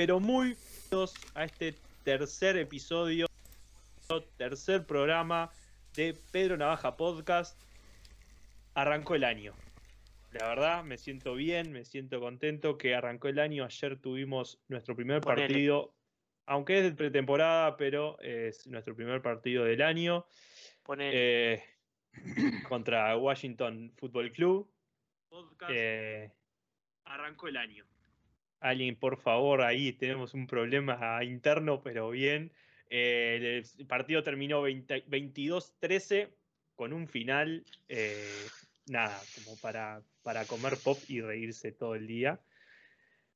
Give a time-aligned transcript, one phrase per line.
[0.00, 3.26] pero muy bienvenidos a este tercer episodio,
[4.38, 5.50] tercer programa
[5.94, 7.60] de Pedro Navaja Podcast.
[8.72, 9.52] Arrancó el año.
[10.32, 13.62] La verdad, me siento bien, me siento contento que arrancó el año.
[13.62, 15.48] Ayer tuvimos nuestro primer Ponele.
[15.48, 15.92] partido,
[16.46, 20.24] aunque es de pretemporada, pero es nuestro primer partido del año.
[20.96, 21.62] Eh,
[22.70, 24.72] contra Washington Football Club.
[25.68, 26.32] Eh,
[27.04, 27.84] arrancó el año.
[28.60, 32.52] Alguien, por favor, ahí tenemos un problema interno, pero bien.
[32.90, 36.28] Eh, el partido terminó 20 22-13
[36.74, 38.46] con un final, eh,
[38.86, 42.40] nada, como para, para comer pop y reírse todo el día.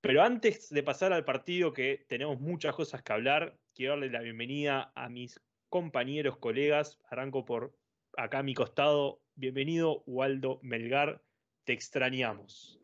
[0.00, 4.20] Pero antes de pasar al partido, que tenemos muchas cosas que hablar, quiero darle la
[4.20, 7.00] bienvenida a mis compañeros, colegas.
[7.08, 7.74] Arranco por
[8.16, 9.22] acá a mi costado.
[9.34, 11.22] Bienvenido, Waldo Melgar.
[11.64, 12.78] Te extrañamos.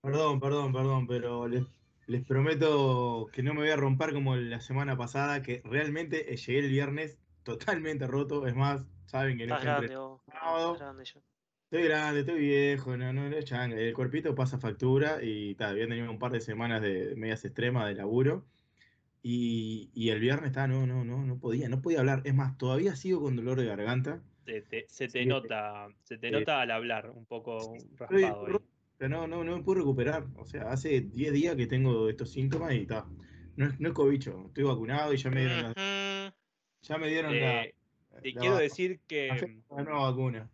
[0.00, 1.64] Perdón, perdón, perdón, pero les,
[2.06, 6.36] les prometo que no me voy a romper como la semana pasada, que realmente eh,
[6.36, 8.46] llegué el viernes totalmente roto.
[8.46, 10.22] Es más, saben que no estás estoy grande vos.
[10.78, 11.20] grande yo.
[11.70, 13.76] Estoy grande, estoy viejo, no, no, no es changa.
[13.76, 17.86] El cuerpito pasa factura y ta, había tenido un par de semanas de medias extremas
[17.88, 18.46] de laburo.
[19.22, 22.22] Y, y el viernes está, no, no, no, no podía, no podía hablar.
[22.24, 24.22] Es más, todavía sigo con dolor de garganta.
[24.44, 25.26] Se te, se te Sí.
[25.26, 26.32] nota, se te Sí.
[26.32, 28.68] nota al hablar, un poco Estoy raspado ahí.
[28.98, 30.26] Ro- pero no, no, no me puedo recuperar.
[30.36, 33.06] O sea, hace 10 días que tengo estos síntomas y está.
[33.56, 36.34] No es, no es cobicho, estoy vacunado y ya me dieron la,
[36.82, 37.74] ya me dieron la, Eh,
[38.22, 40.50] te la quiero va- decir que la nueva vacuna.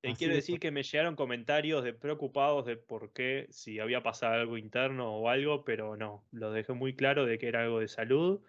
[0.00, 4.02] te así quiero decir que me llegaron comentarios de preocupados de por qué, si había
[4.02, 7.78] pasado algo interno o algo, pero no, lo dejé muy claro de que era algo
[7.80, 8.42] de salud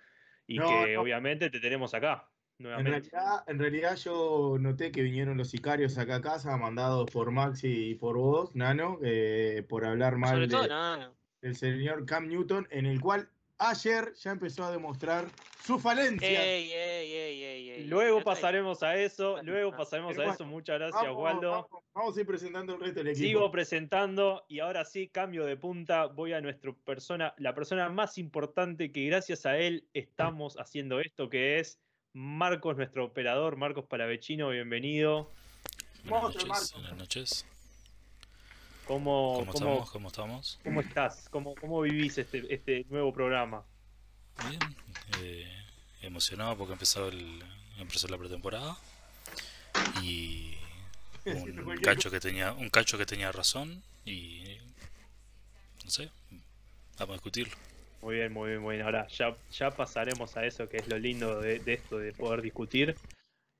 [0.47, 1.01] y No, que no.
[1.01, 2.32] obviamente te tenemos acá
[2.71, 7.31] En realidad, en realidad yo noté que vinieron los sicarios acá a casa, mandados por
[7.31, 11.07] Maxi y por vos, Nano, eh, por hablar mal Sobre de-
[11.41, 15.25] del señor Cam Newton, en el cual ayer ya empezó a demostrar
[15.61, 16.27] su falencia.
[16.43, 17.83] Ey, ey, ey, ey, ey.
[17.85, 20.45] Luego pasaremos a eso, luego pasaremos a eso.
[20.45, 21.51] Muchas gracias, Vamos, Waldo.
[21.51, 23.25] vamos, vamos a ir presentando el resto del equipo.
[23.25, 28.17] Sigo presentando y ahora sí, cambio de punta, voy a nuestra persona, la persona más
[28.17, 31.79] importante que gracias a él estamos haciendo esto, que es
[32.13, 35.31] Marcos, nuestro operador, Marcos Palavecino, bienvenido.
[36.05, 37.45] Buenas noches, buenas noches.
[38.85, 39.91] ¿Cómo, ¿Cómo cómo, estamos?
[39.91, 40.59] ¿Cómo estamos?
[40.63, 41.27] cómo estás?
[41.29, 43.63] ¿Cómo, cómo vivís este, este nuevo programa?
[44.47, 44.59] Bien.
[45.21, 45.51] eh,
[46.03, 47.43] emocionado porque empezó, el,
[47.79, 48.77] empezó la pretemporada.
[50.03, 50.53] Y
[51.25, 54.57] un cacho que tenía, un cacho que tenía razón y
[55.83, 56.11] no sé,
[56.99, 57.55] vamos a discutirlo.
[58.03, 58.85] Muy bien, muy bien, muy bien.
[58.85, 62.41] Ahora ya, ya pasaremos a eso, que es lo lindo de, de esto, de poder
[62.41, 62.95] discutir.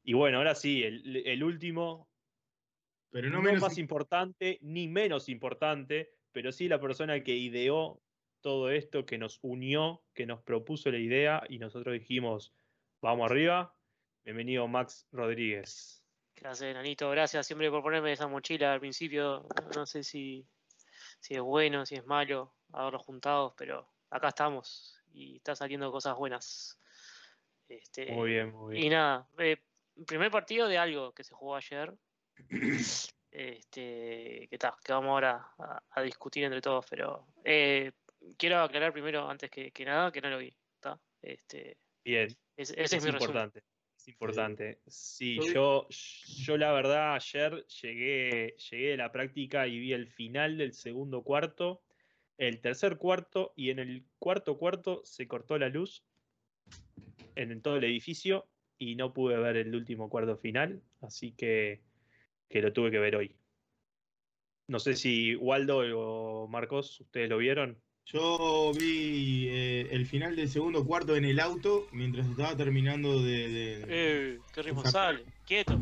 [0.04, 2.10] Y bueno, ahora sí, el, el último,
[3.10, 8.02] Pero no no, menos más importante ni menos importante, pero sí la persona que ideó
[8.42, 12.54] todo esto, que nos unió, que nos propuso la idea y nosotros dijimos,
[13.02, 13.74] vamos arriba.
[14.26, 16.04] Bienvenido Max Rodríguez.
[16.36, 17.10] Gracias, Nanito.
[17.12, 19.48] Gracias siempre por ponerme esa mochila al principio.
[19.74, 20.46] No sé si,
[21.22, 26.16] si es bueno, si es malo haberlos juntado, pero acá estamos y está saliendo cosas
[26.16, 26.80] buenas.
[27.68, 28.94] Este, Muy bien, muy Y bien.
[28.94, 29.58] nada, eh,
[30.06, 31.94] primer partido de algo que se jugó ayer.
[33.36, 37.92] Este, que tal, que vamos ahora a, a discutir entre todos, pero eh,
[38.38, 40.56] quiero aclarar primero, antes que, que nada, que no lo vi.
[41.20, 43.22] Este, Bien, ese, ese es, es, mi resumen.
[43.22, 43.64] importante.
[43.98, 44.82] Es importante.
[44.86, 50.60] Sí, yo, yo la verdad ayer llegué, llegué de la práctica y vi el final
[50.60, 51.83] del segundo cuarto,
[52.38, 56.04] el tercer cuarto y en el cuarto cuarto se cortó la luz
[57.36, 58.48] en, en todo el edificio
[58.78, 61.82] y no pude ver el último cuarto final, así que,
[62.50, 63.36] que lo tuve que ver hoy.
[64.68, 67.78] No sé si Waldo o Marcos, ¿ustedes lo vieron?
[68.06, 73.48] Yo vi eh, el final del segundo cuarto en el auto mientras estaba terminando de.
[73.50, 75.24] de- Eh, qué responsable.
[75.46, 75.82] Quieto.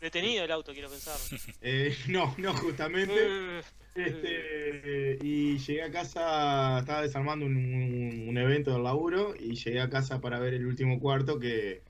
[0.00, 1.16] Detenido el auto, quiero pensar.
[1.62, 3.62] eh, no, no, justamente.
[4.04, 9.54] Eh, Este, y llegué a casa, estaba desarmando un, un- un evento del laburo y
[9.56, 11.82] llegué a casa para ver el último cuarto que,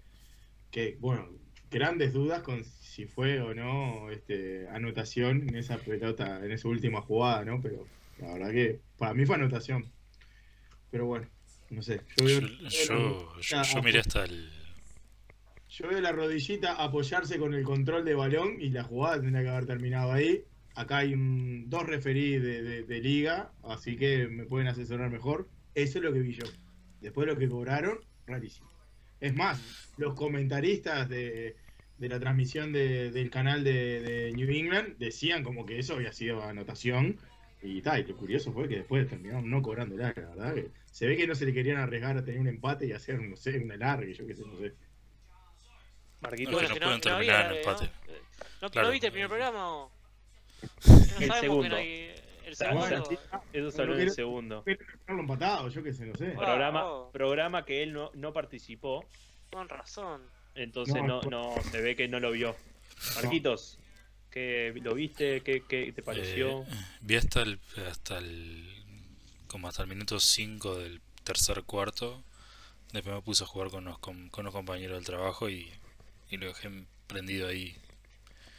[0.71, 1.29] que, bueno,
[1.71, 7.03] grandes dudas con si fue o no este, anotación en esa pelota, en esa última
[7.03, 7.61] jugada, ¿no?
[7.63, 9.93] Pero la verdad que para mí fue anotación.
[10.91, 11.29] Pero bueno,
[11.71, 12.05] no sé.
[12.17, 14.51] Yo Yo, veo, yo, yo, yo miré hasta el.
[15.69, 19.49] yo veo la rodillita apoyarse con el control de balón y la jugada tendría que
[19.51, 20.45] haber terminado ahí.
[20.79, 25.49] Acá hay un- dos referís de, de- de liga, así que me pueden asesorar mejor.
[25.75, 26.45] Eso es lo que vi yo.
[27.01, 28.71] Después lo que cobraron, rarísimo.
[29.19, 31.57] Es más, los comentaristas de,
[31.97, 36.13] de la transmisión de- del canal de, de New England decían como que eso había
[36.13, 37.19] sido anotación
[37.61, 40.55] Y tal, y lo curioso fue que después terminaron no cobrando la verdad.
[40.55, 43.21] Que se ve que no se le querían arriesgar a tener un empate y hacer,
[43.21, 44.75] no sé, una larga, yo qué sé, no sé.
[46.21, 47.85] Marquito, No, que no pueden terminar en empate.
[47.87, 48.21] eh,
[48.63, 48.87] ¿No, Claro.
[48.87, 49.98] ¿no viste el primer programa o...?
[50.87, 51.77] No El segundo.
[51.77, 52.15] hay...
[52.45, 52.53] El
[53.53, 54.63] eso salió en el segundo.
[54.65, 56.31] Pero empatado, yo qué sé, no sé.
[56.31, 57.11] Programa, oh.
[57.13, 59.05] programa que él no, no participó,
[59.53, 60.23] Con razón.
[60.55, 62.57] entonces No, no, no se ve que no lo vio.
[63.17, 63.79] Marquitos,
[64.31, 65.43] ¿qué, ¿lo viste?
[65.43, 66.63] ¿Qué, qué te pareció?
[66.63, 66.67] Eh,
[67.03, 68.67] vi hasta el, hasta el.
[69.47, 72.25] como hasta el minuto 5 del tercer cuarto.
[72.95, 75.71] Después me puse a jugar con unos, com- con unos compañeros del trabajo y,
[76.31, 76.71] y lo dejé
[77.07, 77.77] prendido ahí.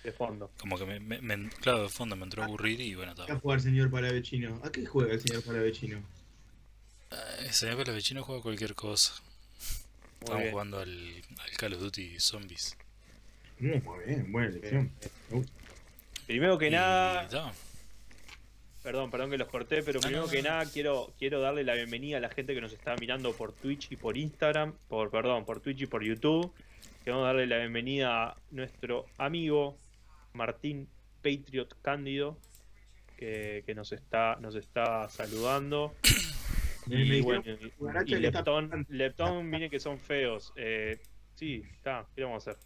[0.04, 0.52] De fondo.
[0.58, 3.16] Como que me, me- me- claro, de fondo me entró a aburrir y bueno, ¿A
[3.16, 3.40] qué estaba.
[3.40, 4.62] juega el señor Palavecino?
[4.64, 6.02] ¿A qué juega el señor Palavecino?
[7.46, 9.14] Ese día los vecinos juega cualquier cosa.
[9.22, 10.52] Muy Estamos bien.
[10.52, 12.78] jugando al, al Call of Duty Zombies.
[13.60, 14.92] Mm, muy bien, buena elección.
[16.28, 17.28] Primero que Y nada,
[18.84, 22.18] perdón, perdón que los corté, pero primero no, que nada quiero, quiero darle la bienvenida
[22.18, 25.60] a la gente que nos está mirando por Twitch y por Instagram, por perdón, por
[25.62, 26.54] Twitch y por YouTube.
[27.04, 29.76] Queremos darle la bienvenida a nuestro amigo
[30.34, 30.88] Martín
[31.22, 32.38] Patriot Cándido,
[33.18, 35.96] que, que nos está, nos está saludando.
[36.88, 38.88] Y bueno, y- Guaracha y le está Lepton, pegando.
[38.94, 40.54] Lepton, miren que son feos.
[40.56, 41.00] Eh,
[41.36, 42.64] sí, está, ¿qué vamos a hacer?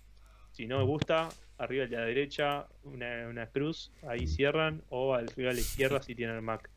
[0.51, 5.50] Si no me gusta, arriba a la derecha una, una cruz, ahí cierran, o arriba
[5.51, 6.69] a la izquierda si tienen Mac.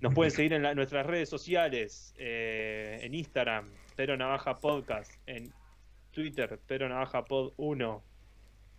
[0.00, 5.52] Nos pueden seguir en la- nuestras redes sociales, eh, en Instagram, Pero Navaja Podcast, en
[6.12, 8.02] Twitter, Pero Navaja Pod 1.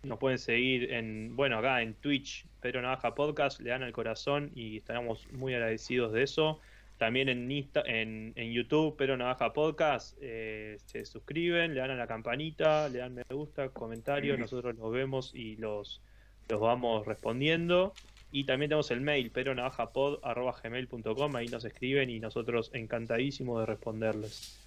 [0.04, 4.50] Nos pueden seguir en, bueno, acá en Twitch, Pero Navaja Podcast, le dan al corazón
[4.54, 6.60] y estaremos muy agradecidos de eso.
[6.98, 11.96] También en, Insta, en, en YouTube, Pero Navaja Podcast, eh, se suscriben, le dan a
[11.96, 16.00] la campanita, le dan me gusta, comentarios, nosotros los vemos y los,
[16.48, 17.94] los vamos respondiendo.
[18.30, 24.60] Y también tenemos el mail, pero gmail.com, ahí nos escriben y nosotros encantadísimos de responderles.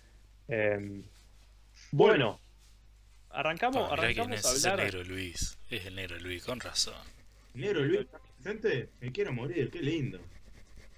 [0.47, 1.03] Em,
[1.91, 2.39] bueno,
[3.39, 4.85] arrancamos, arrancamos es, a es el hablar.
[4.85, 5.57] negro Luis.
[5.69, 6.95] Es el negro Luis, con razón.
[7.53, 8.89] Negro Luis, ¿estás presente?
[8.99, 10.19] Me quiero morir, qué lindo.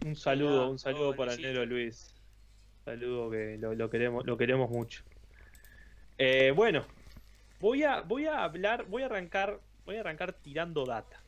[0.06, 2.13] Un saludo, Ah, un saludo oh, para el negro Luis.
[2.86, 5.03] Saludo que lo, lo queremos, lo queremos mucho.
[6.18, 6.86] Eh, bueno,
[7.59, 11.21] voy a, voy a hablar, voy a arrancar, voy a arrancar tirando data.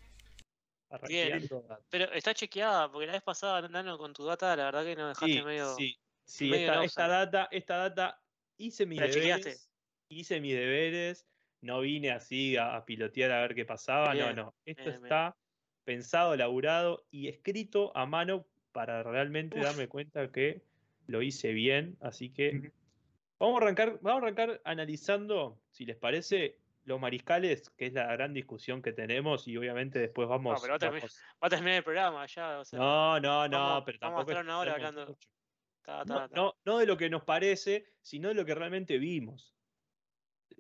[1.08, 1.40] Bien.
[1.40, 1.82] tirando data.
[1.90, 5.10] Pero está chequeada, porque la vez pasada, Nano, con tu data, la verdad que nos
[5.10, 5.76] dejaste Sí, medio...
[5.76, 8.22] sí, sí, medio esta, data, esta data,
[8.58, 9.58] hice mis ¿La chequeaste?
[10.12, 11.28] Hice mis deberes,
[11.62, 14.94] no vine así a, a pilotear a ver qué pasaba, Bien, no, no, esto bien,
[15.02, 15.04] bien.
[15.06, 15.38] está
[15.84, 19.64] pensado, elaborado y escrito a mano para realmente Uf.
[19.66, 20.64] darme cuenta que
[21.08, 22.72] lo hice bien, así que
[23.40, 28.12] vamos a arrancar, vamos a arrancar analizando, si les parece, los mariscales, que es la
[28.14, 31.50] gran discusión que tenemos y obviamente después vamos, pero va a terminar- vamos- Va a
[31.50, 32.80] terminar el programa ya, o sea...
[32.80, 35.06] no, no, no, vamos- pero vamos a tampoco estar una hora hablando.
[35.08, 35.30] mucho.
[35.84, 36.36] ta, ta, No, ta.
[36.36, 39.56] no, no de lo que nos parece, sino de lo que realmente vimos.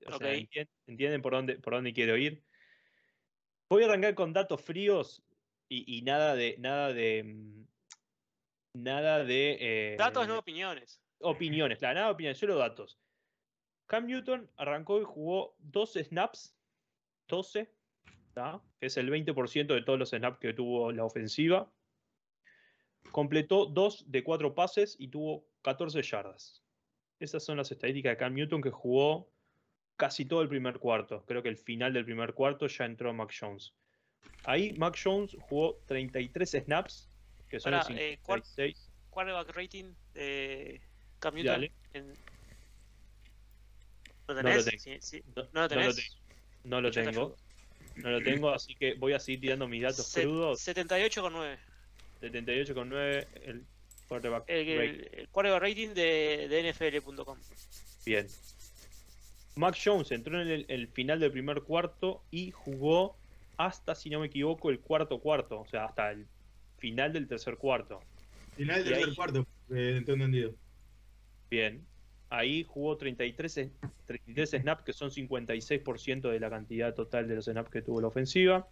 [0.08, 0.34] O sea, Ok.
[0.36, 2.44] ¿entien- ¿entienden por dónde, por dónde quiero ir?
[3.70, 5.24] Voy a arrancar con datos fríos
[5.70, 6.56] y, y nada de.
[6.60, 7.24] Nada de.
[7.24, 7.66] mm,
[8.74, 9.58] Nada de.
[9.60, 11.02] eh, Datos, no opiniones.
[11.20, 12.98] Opiniones, claro, nada de opiniones, solo datos.
[13.86, 16.56] Cam Newton arrancó y jugó 12 snaps,
[17.28, 17.70] 12,
[18.34, 18.62] ¿tá?
[18.80, 21.72] es el 20% de todos los snaps que tuvo la ofensiva.
[23.12, 26.64] Completó 2 de 4 pases y tuvo 14 yardas.
[27.20, 29.30] Esas son las estadísticas de Cam Newton que jugó
[30.02, 31.24] casi todo el primer cuarto.
[31.28, 33.72] Creo que el final del primer cuarto ya entró Mac Jones.
[34.46, 37.08] Ahí Mac Jones jugó 33 snaps,
[37.48, 38.90] que son eh, cuar- 56.
[39.12, 40.82] Quarterback rating de
[41.20, 41.70] Cam Newton.
[41.94, 42.14] En-
[44.28, 44.66] ¿Lo lo tenés?
[44.66, 44.80] tengo.
[44.80, 45.24] Sí, sí.
[45.36, 45.96] No, ¿No lo no lo tenés?
[45.96, 46.16] tengo.
[46.64, 47.36] No lo tengo.
[47.98, 50.62] No lo tengo, así que voy a seguir tirando mis datos Se- crudos.
[50.62, 51.60] 78 con 9.
[52.22, 53.66] 78,9 el
[54.08, 54.86] quarterback El, rate.
[55.14, 57.38] el, el quarterback rating de, de NFL.com.
[58.06, 58.28] Bien.
[59.56, 63.18] Mac Jones entró en el, el final del primer cuarto y jugó
[63.58, 65.60] hasta, si no me equivoco, el cuarto cuarto.
[65.60, 66.26] O sea, hasta el
[66.78, 68.02] final del tercer cuarto.
[68.56, 70.54] Final del tercer ahí- cuarto, eh, entendido.
[71.50, 71.86] Bien.
[72.30, 73.72] Ahí jugó 33, es-
[74.06, 78.08] 33 snaps, que son 56% de la cantidad total de los snaps que tuvo la
[78.08, 78.68] ofensiva.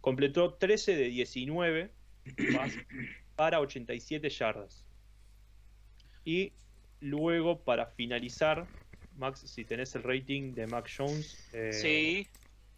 [0.00, 1.92] Completó 13 de 19
[2.54, 2.84] pases
[3.36, 4.84] para 87 yardas.
[6.24, 6.52] Y
[7.00, 8.66] luego, para finalizar,
[9.16, 11.48] Max, si tenés el rating de Mac Jones.
[11.52, 12.26] eh, sí,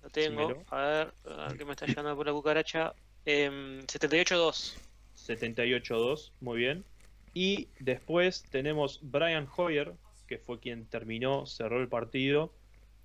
[0.02, 0.64] lo tengo.
[0.68, 2.94] A ver, a ver que me está llegando por la cucaracha.
[3.24, 4.76] Em, 78-2.
[5.16, 6.84] 78-2, muy bien.
[7.32, 9.94] Y después tenemos Brian Hoyer,
[10.26, 12.52] que fue quien terminó, cerró el partido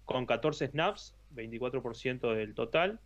[0.05, 3.00] con 14 snaps, 24% del total,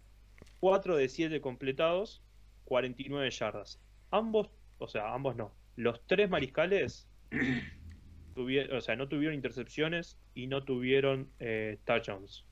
[0.60, 2.22] 4 de 7 completados,
[2.66, 3.80] 49 yardas.
[4.12, 4.50] ambos,
[4.80, 5.54] o sea, ambos no.
[5.76, 7.08] Los tres mariscales
[8.34, 12.46] tuvieron, o sea, no tuvieron intercepciones y no tuvieron eh, touchdowns.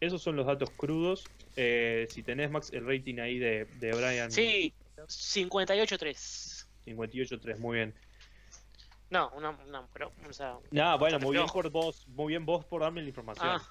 [0.00, 1.24] Esos son los datos crudos.
[1.56, 4.30] Eh, si tenés, Max, el rating ahí de, de Brian.
[4.30, 6.66] Sí, 58-3.
[6.86, 7.94] 58-3, muy bien.
[9.10, 12.64] No, una, una pero, o sea, Nah, bueno, muy bien por vos, muy bien vos
[12.64, 13.48] por darme la información.
[13.48, 13.62] Ah.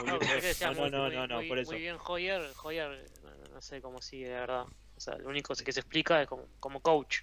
[0.00, 0.08] Muy
[0.60, 1.72] no, no, no, no, no, por eso.
[1.72, 4.66] Muy bien Hoyer, Hoyer, no, no sé cómo sigue, de verdad.
[4.96, 7.20] O sea, lo único que se explica es como, como coach.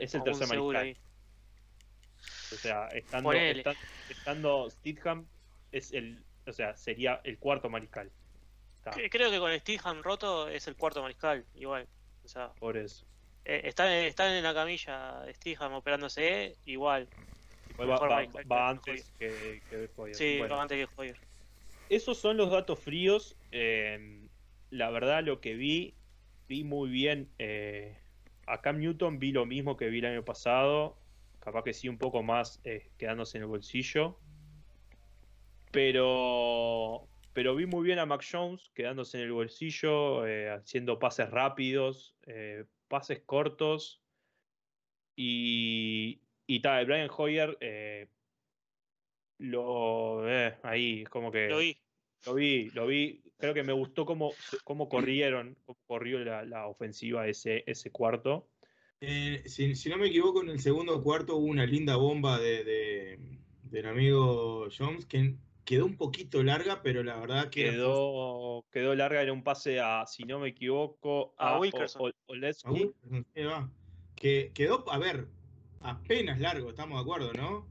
[0.00, 0.88] Es el tercer mariscal.
[2.50, 3.46] O sea, estando,
[4.08, 5.30] estando Stidham,
[5.70, 8.12] es el, o sea, sería el cuarto mariscal.
[8.78, 11.88] Está, Creo que con Stidham roto es el cuarto mariscal, igual.
[12.22, 13.06] O sea, por eso.
[13.44, 17.12] eh, están, están en la camilla Stidham operándose, igual.
[17.68, 20.16] Igual va, va- va antes que, que Hoyer.
[20.16, 21.18] Sí, Bueno, antes que Hoyer.
[21.88, 23.38] esos son los datos fríos.
[23.50, 24.28] eh,
[24.70, 26.00] la verdad, lo que vi,
[26.48, 27.34] vi muy bien.
[27.38, 28.01] eh,
[28.52, 30.98] a Cam Newton vi lo mismo que vi el año pasado.
[31.40, 34.18] Capaz que sí, un poco más eh, quedándose en el bolsillo.
[35.70, 41.30] Pero, pero vi muy bien a Mac Jones quedándose en el bolsillo, eh, haciendo pases
[41.30, 44.02] rápidos, eh, pases cortos.
[45.16, 47.58] Y, y tal, Brian Hoyer
[49.38, 50.24] lo
[50.62, 51.81] ahí, como que Lo vi.
[52.26, 53.22] Lo vi, lo vi.
[53.38, 54.32] Creo que me gustó cómo,
[54.64, 58.48] cómo corrieron, cómo corrió la, la ofensiva ese, ese cuarto.
[59.00, 62.62] Eh, si, si no me equivoco, en el segundo cuarto hubo una linda bomba de,
[62.62, 63.18] de-
[63.64, 68.94] del amigo Jones que quedó un poquito larga, pero la verdad que era Quedó, quedó
[68.94, 72.02] larga, era un pase a, si no me equivoco, A a, Wilkerson.
[72.02, 72.68] O- O- Oleski.
[72.70, 73.68] Wilkerson, sí, va.
[74.14, 75.26] Que quedó, a ver,
[75.80, 77.66] apenas largo, estamos de acuerdo, ¿no?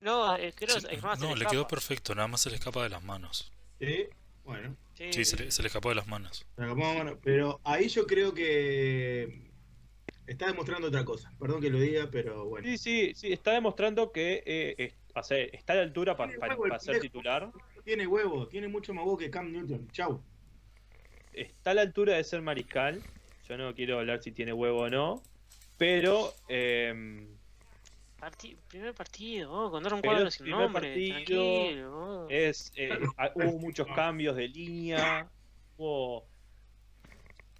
[0.00, 1.18] No, eh, creo Sí, es más.
[1.20, 1.50] se no, le escapa.
[1.52, 3.51] quedó perfecto, nada más se le escapa de las manos.
[3.82, 4.06] Sí,
[4.44, 4.76] bueno.
[4.94, 6.46] Sí, se le, se le escapó de las manos.
[6.56, 7.18] se.
[7.24, 9.50] Pero ahí yo creo que
[10.28, 11.32] está demostrando otra cosa.
[11.40, 12.68] Perdón que lo diga, pero bueno.
[12.68, 16.26] Sí, sí, sí, está demostrando que eh, es- o sea, está a la altura pa-
[16.26, 17.50] Tiene pa- huevo el para ser titular.
[17.84, 19.88] Tiene huevo, tiene mucho más huevo que Cam Newton.
[19.90, 20.22] Chau.
[21.32, 23.02] Está a la altura de ser mariscal.
[23.48, 25.22] Yo no quiero hablar si tiene huevo o no.
[25.76, 27.26] Pero em,
[28.22, 32.26] Parti- primer partido, oh, con Aaron Pero Cuadro sin primer nombre, partido, oh.
[32.30, 35.28] Es, eh, ha- hubo muchos cambios de línea,
[35.76, 36.24] hubo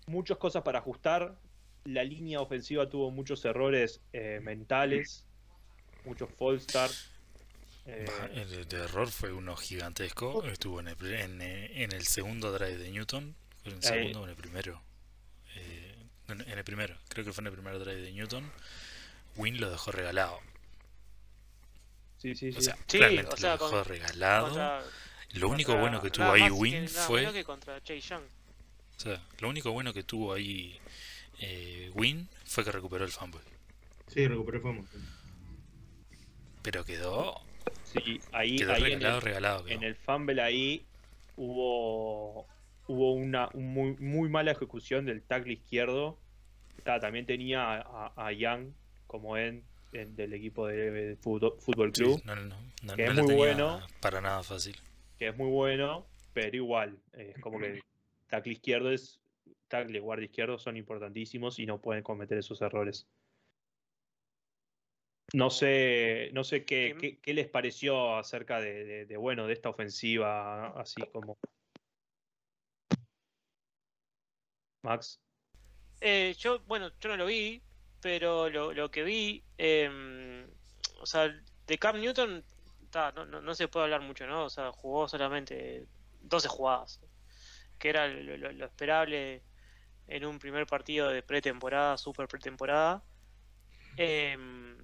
[0.07, 1.35] muchas cosas para ajustar.
[1.85, 5.25] La línea ofensiva tuvo muchos errores eh, mentales,
[6.05, 6.67] muchos false
[7.87, 10.45] eh, Bah, El de error fue uno gigantesco.
[10.45, 13.35] Estuvo en el, en, eh, en el segundo drive de Newton.
[13.65, 13.99] ¿Fue en el Ahí.
[13.99, 14.81] segundo o en el primero?
[15.57, 15.97] Eh,
[16.29, 16.95] en, en el primero.
[17.09, 18.49] Creo que fue en el primer drive de Newton.
[19.35, 20.39] Win lo dejó regalado.
[22.23, 22.59] Sí, sí, sí.
[22.59, 24.45] O sea, Sí, realmente o sea, lo dejó con- regalado.
[24.47, 24.83] Contra-
[25.35, 27.33] Lo único contra- bueno que tuvo ahí Win fue.
[27.33, 27.77] que contra.
[27.77, 30.79] O sea, lo único bueno que tuvo ahí
[31.41, 33.41] eh, Win fue que recuperó el fumble.
[34.09, 34.85] Sí, recuperó fama.
[36.63, 37.41] Pero quedó,
[37.85, 39.65] Sí, ahí, quedó ahí en, regalado, el, regalado.
[39.65, 39.75] quedó.
[39.75, 40.85] en el fumble ahí
[41.37, 42.47] hubo,
[42.87, 46.19] hubo una un muy, muy mala ejecución del tackle izquierdo.
[46.85, 48.73] Ta, también tenía a, a Young
[49.07, 52.23] como en, en- del equipo de, fútbol, Sí, club.
[52.25, 53.81] no, no, no, que no es muy bueno.
[54.01, 54.77] para nada fácil.
[55.19, 57.83] que es muy bueno, pero igual, eh, es como que el
[58.29, 59.21] tackle izquierdo es
[59.69, 63.07] tackle y guardia izquierdo son importantísimos y no pueden cometer esos errores.
[65.35, 69.55] No sé, no sé qué, qué, qué les pareció acerca de, de- de, bueno de
[69.55, 71.39] esta ofensiva, así como
[74.83, 75.21] Max.
[76.01, 77.63] Eh, yo, bueno, yo no lo vi,
[78.03, 80.45] pero lo, que vi, em,
[81.01, 81.33] o sea,
[81.69, 82.45] de Cam Newton,
[83.15, 84.45] no, se puede hablar mucho, ¿no?
[84.45, 85.87] O sea, jugó solamente
[86.23, 87.01] 12 jugadas,
[87.79, 89.43] que era lo, esperable
[90.09, 93.05] en un primer partido de pretemporada, super pretemporada.
[93.97, 94.77] Em,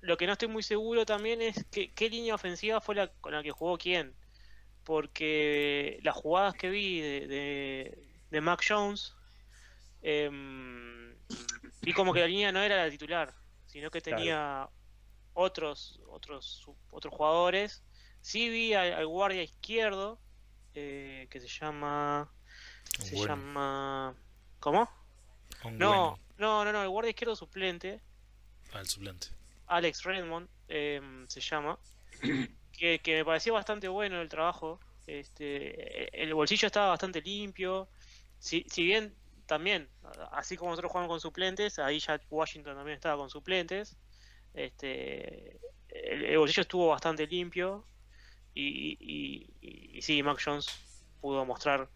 [0.00, 3.32] lo que no estoy muy seguro también es que, qué línea ofensiva fue la con
[3.32, 4.14] la que jugó quién.
[4.84, 7.98] Porque las jugadas que vi de,
[8.30, 9.16] de, Mac Jones,
[10.02, 11.14] em,
[11.82, 13.34] vi como que la línea no era la titular,
[13.66, 14.16] sino que Claro.
[14.18, 14.68] tenía
[15.34, 17.82] otros, otros, otros jugadores.
[18.20, 20.18] Sí vi al, al guardia izquierdo,
[20.74, 22.30] eh, que se llama...
[23.00, 24.14] Se Bueno, llama...
[24.60, 24.88] ¿Cómo?
[25.64, 28.00] un No, bueno no, no, no, el guardia izquierdo suplente,
[28.72, 29.28] al suplente.
[29.66, 31.78] Alex Redmond, em, se llama,
[32.72, 34.80] que, que me pareció bastante bueno el trabajo.
[35.06, 37.88] Este, el bolsillo estaba bastante limpio.
[38.38, 39.14] Si, si bien
[39.46, 39.88] también,
[40.32, 43.96] así como nosotros jugamos con suplentes, ahí ya Washington también estaba con suplentes.
[44.54, 47.86] Este, el, el bolsillo estuvo bastante limpio.
[48.54, 50.68] Y, y, y- y sí, Mac Jones
[51.20, 51.88] pudo mostrar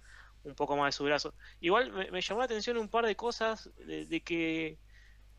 [0.45, 1.35] un poco más de su brazo.
[1.61, 4.79] Igual me, llamó la atención un par de cosas de, que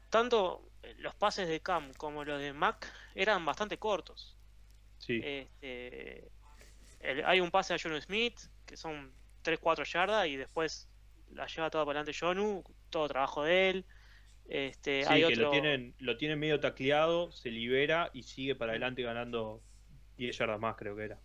[0.09, 0.63] tanto
[0.97, 4.37] los pases de Cam como los de Mac eran bastante cortos.
[4.97, 5.21] Sí.
[5.23, 6.31] Este,
[7.25, 10.89] hay un pase a Jonu Smith que son 3-4 yardas y después
[11.33, 13.85] la lleva todo para adelante Jonu, todo trabajo de él.
[14.47, 19.03] Este, sí, que lo tienen, lo tienen medio tacleado, se libera y sigue para adelante
[19.03, 19.61] ganando
[20.17, 21.19] 10 yardas más, creo que era.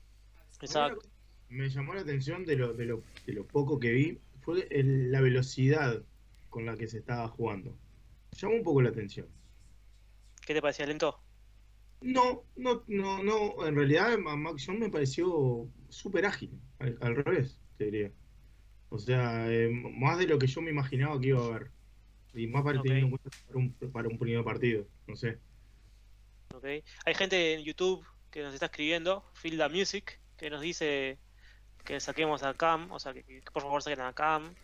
[0.61, 1.09] Exacto.
[1.49, 5.21] Me llamó la atención de lo, de lo, de lo poco que vi, fue la
[5.21, 6.03] velocidad
[6.51, 7.77] con la que se estaba jugando.
[8.33, 9.27] Llamó un poco la atención.
[10.47, 11.21] ¿Qué te parecía lento?
[12.01, 13.67] No, no, no, no.
[13.67, 18.13] En realidad a Max Jones me pareció súper ágil, al, revés, te diría.
[18.91, 21.71] O sea, eh, más de lo que yo me imaginaba que iba a haber.
[22.35, 25.39] Y más para teniendo en cuenta para un, para un primer partido, no sé.
[26.55, 26.65] Ok.
[27.05, 31.19] Hay gente en YouTube que nos está escribiendo, Filda Music, que nos dice
[31.85, 34.55] que saquemos a Cam, o sea, que, por favor saquen a Cam.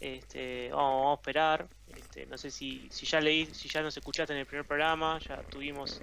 [0.00, 1.68] Este, vamos, a esperar.
[1.96, 5.18] Este, no sé si, si ya leí, si ya nos escuchaste en el primer programa,
[5.18, 6.02] ya estuvimos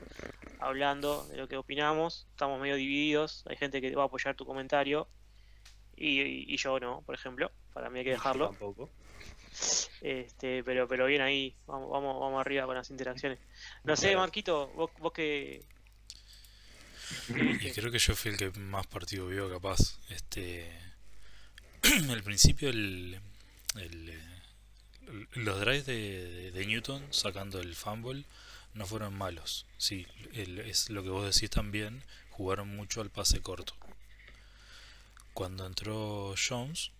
[0.60, 2.28] hablando de lo que opinamos.
[2.32, 3.44] Estamos medio divididos.
[3.48, 5.08] Hay gente que va a apoyar tu comentario
[6.02, 7.52] y, y yo no, por ejemplo.
[7.74, 8.50] Para mí hay que dejarlo.
[8.50, 8.90] Tampoco.
[10.02, 13.40] Este, pero, pero bien ahí, vamos, vamos, vamos arriba con las interacciones.
[13.84, 15.64] No sé, Marquito, vos, vos que.
[17.30, 20.00] Y creo que yo fui el que más partido vio capaz.
[20.10, 20.72] Este.
[22.10, 23.20] al principio el,
[23.76, 24.20] el,
[25.34, 28.24] los drives de, de, Newton sacando el fumble
[28.74, 29.66] no fueron malos.
[29.78, 33.76] Sí, es lo que vos decís también, jugaron mucho al pase corto.
[35.34, 36.92] Cuando entró Jones,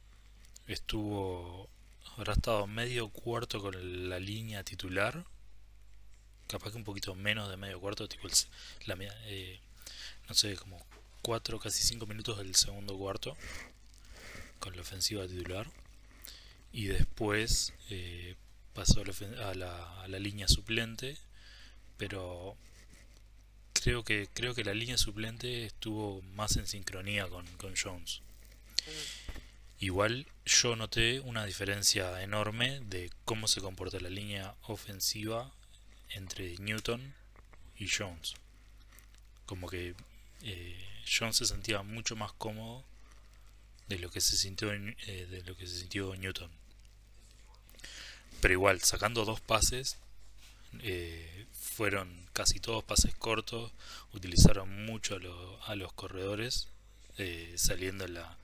[0.68, 1.70] estuvo
[2.18, 5.26] habrá estado medio cuarto con la línea titular.
[6.48, 8.28] Capaz que un poquito menos de medio cuarto, tipo
[8.86, 9.60] la, eh,
[10.28, 10.86] no sé, como
[11.22, 13.38] 4, casi 5 minutos del segundo cuarto
[14.60, 15.68] con la ofensiva titular.
[16.74, 18.36] Y después eh,
[18.74, 21.18] pasó a la, a la, línea suplente,
[21.98, 22.56] pero
[23.82, 28.22] creo que creo que la línea suplente estuvo más en sincronía con, con Jones.
[29.80, 35.52] Igual yo noté una diferencia enorme de cómo se comporta la línea ofensiva
[36.12, 37.16] entre Newton
[37.78, 38.36] y Jones.
[39.48, 39.96] Como que
[40.44, 42.84] eh, Jones se sentía mucho más cómodo
[43.88, 46.52] de lo que se sintió eh, de lo que se sintió Newton.
[48.40, 49.98] Pero igual, sacando dos pases,
[50.82, 53.72] eh, fueron casi todos pases cortos,
[54.14, 56.70] utilizaron mucho a, a los corredores,
[57.56, 58.36] saliendo en la,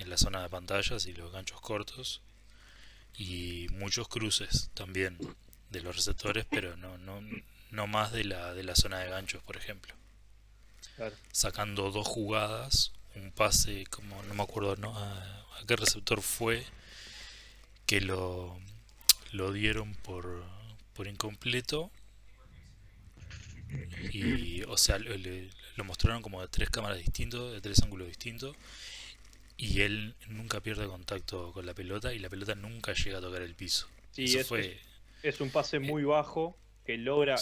[0.00, 2.22] en la zona de pantallas y los ganchos cortos
[3.16, 5.16] y muchos cruces también
[5.70, 7.22] de los receptores pero no, no,
[7.70, 9.94] no más de la, de la zona de ganchos por ejemplo
[11.30, 14.98] sacando dos jugadas un pase como no me acuerdo ¿no?
[14.98, 16.66] a, qué receptor fue
[17.86, 18.58] que lo,
[19.30, 20.42] lo dieron por,
[20.94, 21.92] por incompleto
[24.12, 28.56] y o sea lo mostraron como de tres cámaras distintos de tres ángulos distintos
[29.56, 33.42] y él nunca pierde contacto con la pelota y la pelota nunca llega a tocar
[33.42, 33.88] el piso.
[34.12, 34.78] Sí, es, fue...
[35.22, 37.36] es, un pase muy bajo que logra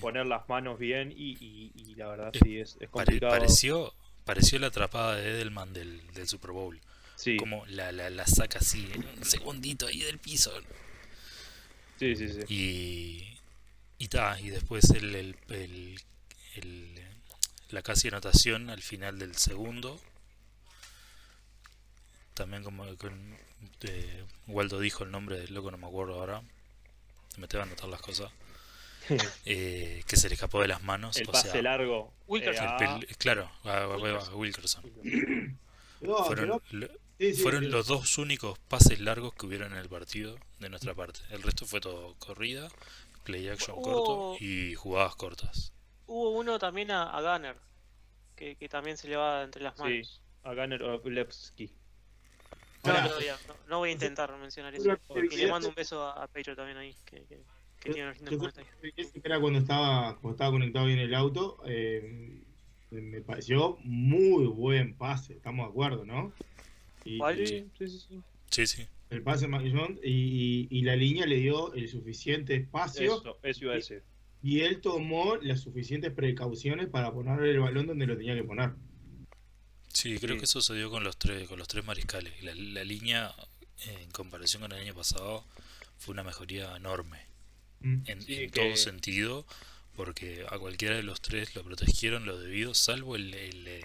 [0.00, 3.32] poner las manos bien y, la verdad sí es, complicado.
[3.32, 6.80] pareció, pareció la atrapada de Edelman del, del Super Bowl.
[7.14, 7.36] Sí.
[7.36, 10.52] Como la, la, saca así, en un segundito ahí del piso.
[11.98, 12.40] Sí, sí, sí.
[12.48, 13.29] Y,
[14.00, 15.36] y, ta, y después el, el,
[16.56, 17.04] el,
[17.68, 20.00] la casi anotación al final del segundo
[22.40, 26.42] también como eh, Waldo dijo el nombre del loco, no me acuerdo ahora.
[27.36, 28.32] Me tengo que anotar las cosas.
[29.44, 31.16] Eh, que se le escapó de las manos.
[31.16, 32.12] El pase largo.
[32.28, 32.68] Wilkerson.
[33.18, 33.88] claro, a,
[34.36, 34.84] Wilkerson.
[37.42, 41.18] fueron, los dos únicos pases largos que hubieron en el partido de nuestra parte.
[41.30, 42.68] El resto fue todo corrida,
[43.24, 45.72] play action corto y jugadas cortas.
[46.06, 47.56] Hubo uno también a, Gunner,
[48.34, 50.20] que, también se le va entre las manos.
[50.42, 51.72] a Gunner Levski.
[52.82, 52.94] No,
[53.68, 54.96] no, voy a intentar mencionar eso.
[55.06, 57.24] Porque le mando un beso a, Pedro también ahí, que,
[57.78, 58.38] que, tiene una
[59.22, 62.42] Era cuando estaba, cuando estaba conectado bien el auto, eh,
[62.90, 66.32] me pareció muy buen pase, estamos de acuerdo, ¿no?
[67.04, 67.88] Y, sí, sí,
[68.50, 68.66] sí.
[68.66, 73.18] sí, El pase de y, y, la línea le dio el suficiente espacio.
[73.18, 74.04] Eso, eso iba a decir.
[74.42, 78.72] Y él tomó las suficientes precauciones para poner el balón donde lo tenía que poner.
[79.92, 82.40] Sí, creo que eso se dio con los tres, con los tres mariscales.
[82.42, 83.34] La, la línea,
[83.84, 85.44] en comparación con el año pasado,
[85.98, 87.18] fue una mejoría enorme.
[87.80, 88.02] Mm.
[88.06, 89.46] En, todo sentido,
[89.96, 93.34] porque a cualquiera de los tres lo protegieron lo debido, salvo el.
[93.34, 93.84] el, eh,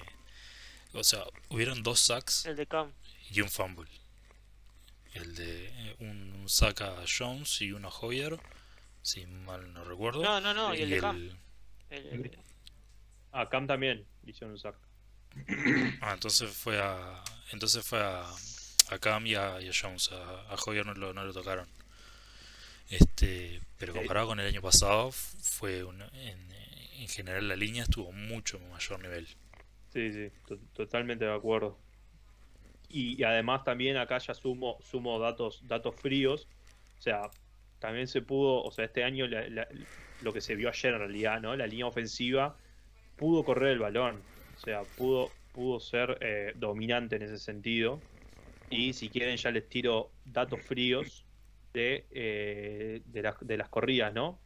[0.94, 2.92] o sea, hubieron dos sacks el de Cam.
[3.32, 3.90] y un fumble.
[5.16, 8.38] El de eh, un, un Saka Jones y uno Hoyer,
[9.02, 10.22] si mal no recuerdo.
[10.24, 11.16] No, no, no, y el de Cam.
[11.18, 11.38] el-
[11.90, 12.40] El- el-
[13.32, 14.76] Ah, Cam también hicieron un sack.
[16.02, 17.22] Ah, entonces fue a.
[17.52, 18.24] Entonces fue a,
[18.90, 20.12] a Cam y a, y a Jones.
[20.14, 21.68] A, a Hoyer no lo, no lo tocaron.
[22.90, 28.12] Este, pero comparado con el año pasado, fue un- en, en general la línea estuvo
[28.12, 29.28] mucho mayor nivel.
[29.92, 31.80] Sí, sí, to- totalmente de acuerdo.
[32.98, 36.48] Y, además también acá ya sumo, sumo datos, datos fríos.
[36.98, 37.30] O sea,
[37.78, 39.26] también se pudo, o sea, este año
[40.22, 41.58] lo que se vio ayer en realidad, ¿no?
[41.58, 42.58] La línea ofensiva
[43.18, 44.24] pudo correr el balón.
[44.54, 48.02] O sea, pudo, pudo ser eh, dominante en ese sentido.
[48.70, 51.26] Y si quieren ya les tiro datos fríos
[51.74, 54.40] de, eh, de, las, corridas, ¿no?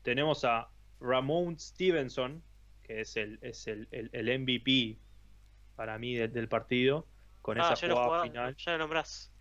[0.00, 2.42] Tenemos a Ramon Stevenson,
[2.82, 4.98] que es el, es el- el MVP
[5.80, 7.06] para mí de- del partido,
[7.40, 8.54] con Ah, esa jugada jugaba- final.
[8.54, 9.32] ya lo nombrás.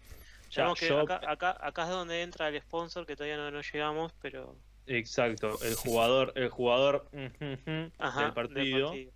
[0.51, 3.59] Ya, que, yo- acá, acá, acá es donde entra el sponsor, que todavía no, no
[3.59, 4.55] llegamos, pero...
[4.87, 9.11] Exacto, el jugador, el jugador ujú, ujú, Ajá, del partido, sí.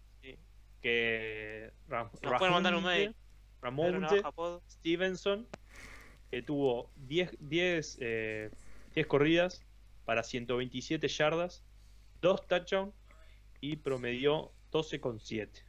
[0.82, 3.16] que Ra- Nos pueden mandar un Ramonte- mail.
[3.62, 4.22] Ramonte.
[4.70, 5.48] Stevenson,
[6.30, 8.52] que tuvo 10, 10, eh,
[8.96, 9.64] 10 corridas
[10.04, 11.64] para 127 yardas,
[12.20, 12.94] 2 touchdowns
[13.62, 15.64] y promedió 12,7.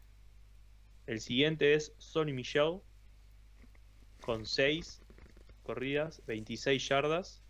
[1.07, 2.81] El siguiente es Sonny Michel,
[4.21, 5.03] con 6
[5.63, 7.43] corridas, 26 yardas.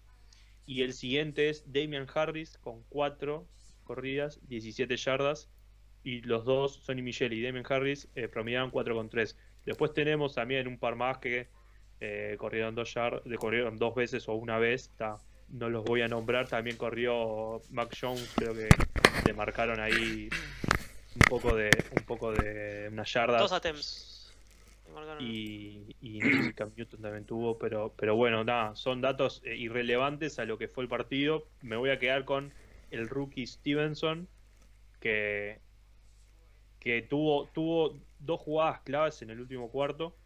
[0.66, 3.46] Y el siguiente es Damian Harris, con 4
[3.84, 5.48] corridas, 17 yardas.
[6.02, 9.36] Y los dos, Sonny Michel y Damian Harris, eh, promediaron 4,3.
[9.64, 11.48] Después tenemos también un par más que
[12.00, 14.90] eh, corrieron dos yard- corrieron dos veces o una vez.
[15.48, 16.48] no los voy a nombrar.
[16.48, 18.68] También corrió Mac Jones, creo que
[19.26, 20.28] le marcaron ahí
[21.14, 23.42] un poco de un poco de unas yardas.
[23.42, 24.34] Dos attempts.
[25.16, 30.44] Y, y Cam Newton también tuvo, pero, pero bueno, nada, son datos eh, irrelevantes a
[30.44, 31.52] lo que fue el partido.
[31.60, 32.54] Me voy a quedar con
[32.90, 34.30] el rookie Stevenson,
[35.00, 35.64] que,
[36.78, 40.20] que tuvo, tuvo dos jugadas claves en el último cuarto,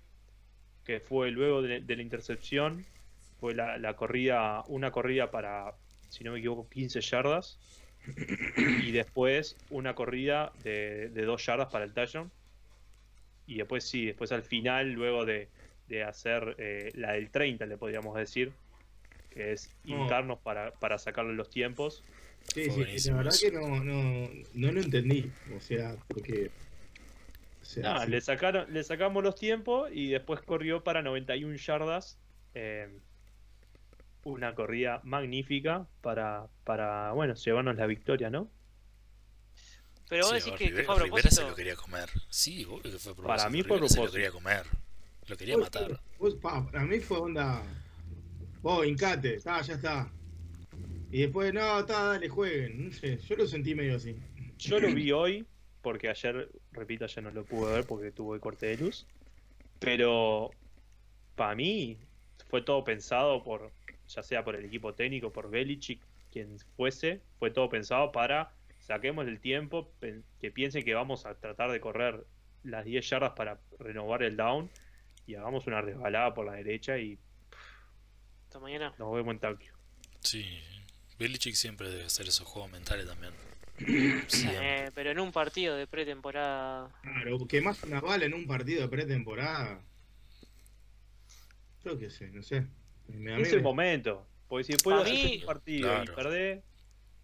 [0.84, 2.90] que fue luego de, de la intercepción,
[3.36, 7.60] fue la, la corrida, una corrida para, si no me equivoco, 15 yardas,
[8.80, 12.30] y después una corrida de, de 2 yardas para el touchdown.
[13.46, 15.48] Y después sí, después al final, luego de,
[15.88, 18.52] de hacer eh, la del 30, le podríamos decir,
[19.30, 20.04] que es No.
[20.04, 22.04] hincarnos para, para sacarle los tiempos.
[22.54, 25.30] Sí, Fue sí, la verdad que no, no, no lo entendí.
[25.56, 26.50] O sea, porque.
[27.60, 28.10] O sea, sí.
[28.10, 32.18] le, sacaron, le sacamos los tiempos y después corrió para 91 yardas.
[32.54, 32.88] eh,
[34.28, 38.50] una corrida magnífica para, para, bueno, llevarnos la victoria, ¿no?
[40.08, 41.48] Pero vos Sí, decís que, que fue a Rivera se propósito.
[41.50, 42.08] lo quería comer.
[42.30, 43.26] Sí, obvio que fue a propósito.
[43.26, 44.12] Para mí fue Rivera se lo propósito.
[44.14, 44.66] quería comer.
[45.26, 46.00] Lo quería Vos- matar.
[46.18, 47.62] vos, pa, para mí fue onda.
[48.62, 50.10] Vos, hincate, está, ya está.
[51.10, 52.86] Y después, no, está, dale, jueguen.
[52.88, 54.16] No sé, yo lo sentí medio así.
[54.58, 55.46] Yo lo vi hoy,
[55.82, 59.06] porque ayer, repito, ayer no lo pude ver porque tuve corte de luz.
[59.78, 60.50] Pero
[61.36, 61.98] para mí
[62.48, 63.70] fue todo pensado por,
[64.08, 66.00] ya sea por el equipo técnico, por Belichick,
[66.32, 69.92] quien fuese, fue todo pensado para saquemos el tiempo,
[70.40, 72.24] que piensen que vamos a tratar de correr
[72.64, 74.70] las 10 yardas para renovar el down
[75.26, 77.18] y hagamos una resbalada por la derecha y
[78.44, 78.94] Hasta mañana.
[78.98, 79.74] nos vemos en Tokio.
[80.20, 80.60] Sí.
[81.18, 83.32] Belichick siempre debe hacer esos juegos mentales también.
[84.28, 84.86] Siempre.
[84.86, 86.90] Eh, pero en un partido de pretemporada.
[87.02, 89.80] Claro, que más una bala en un partido de pretemporada.
[91.84, 92.66] Yo qué sé, no sé.
[93.08, 96.14] Es el me- momento, porque si después mí- un partido y Claro.
[96.14, 96.62] perdés,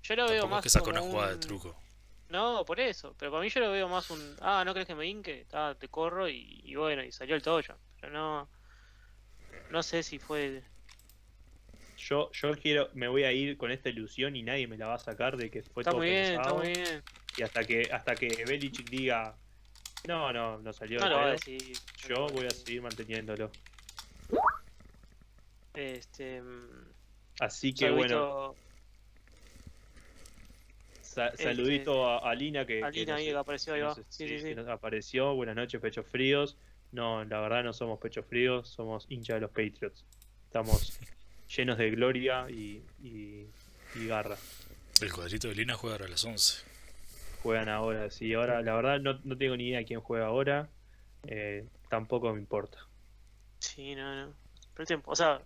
[0.03, 1.81] Yo lo veo Tampoco más es que sacó como una jugada de un- truco.
[2.29, 3.15] No, por eso.
[3.19, 4.37] Pero para mí yo lo veo más un.
[4.41, 5.47] Ah, ¿no crees que me hinque?
[5.53, 7.75] Ah, te corro y, y bueno, y salió el toyo.
[8.01, 8.49] Pero no.
[9.71, 10.63] No sé si fue.
[11.97, 14.95] Yo, yo quiero, me voy a ir con esta ilusión y nadie me la va
[14.95, 16.59] a sacar de que fue Está todo muy bien, está pensado.
[16.59, 17.03] muy bien.
[17.39, 19.37] Y hasta que, hasta que Belichick diga,
[20.07, 21.79] no, no, no salió No lo va a pedo", decir.
[22.09, 23.51] yo voy a seguir manteniéndolo.
[25.75, 26.41] Este.
[26.41, 26.89] mm,
[27.41, 28.55] Así que bueno,
[31.01, 33.81] saludito este, saludito a, a Lina que, a que Lina nos- ahí que apareció ahí
[33.81, 33.89] va.
[33.89, 34.55] nos- Sí, sí, sí, que sí.
[34.55, 35.35] nos apareció.
[35.35, 36.57] Buenas noches, pechos fríos.
[36.93, 40.05] No, la verdad no somos pechos fríos, somos hinchas de los Patriots.
[40.47, 40.99] Estamos
[41.57, 43.47] llenos de gloria y, y,
[43.97, 44.37] y garra.
[45.01, 46.63] El cuadrito de Lina juega ahora a las 11.
[47.43, 48.11] juegan ahora.
[48.11, 50.69] Sí, ahora la verdad no, no tengo ni idea quién juega ahora.
[51.27, 52.79] eh, tampoco me importa.
[53.59, 54.35] Sí, no, no.
[54.77, 55.41] Pretem- O sea,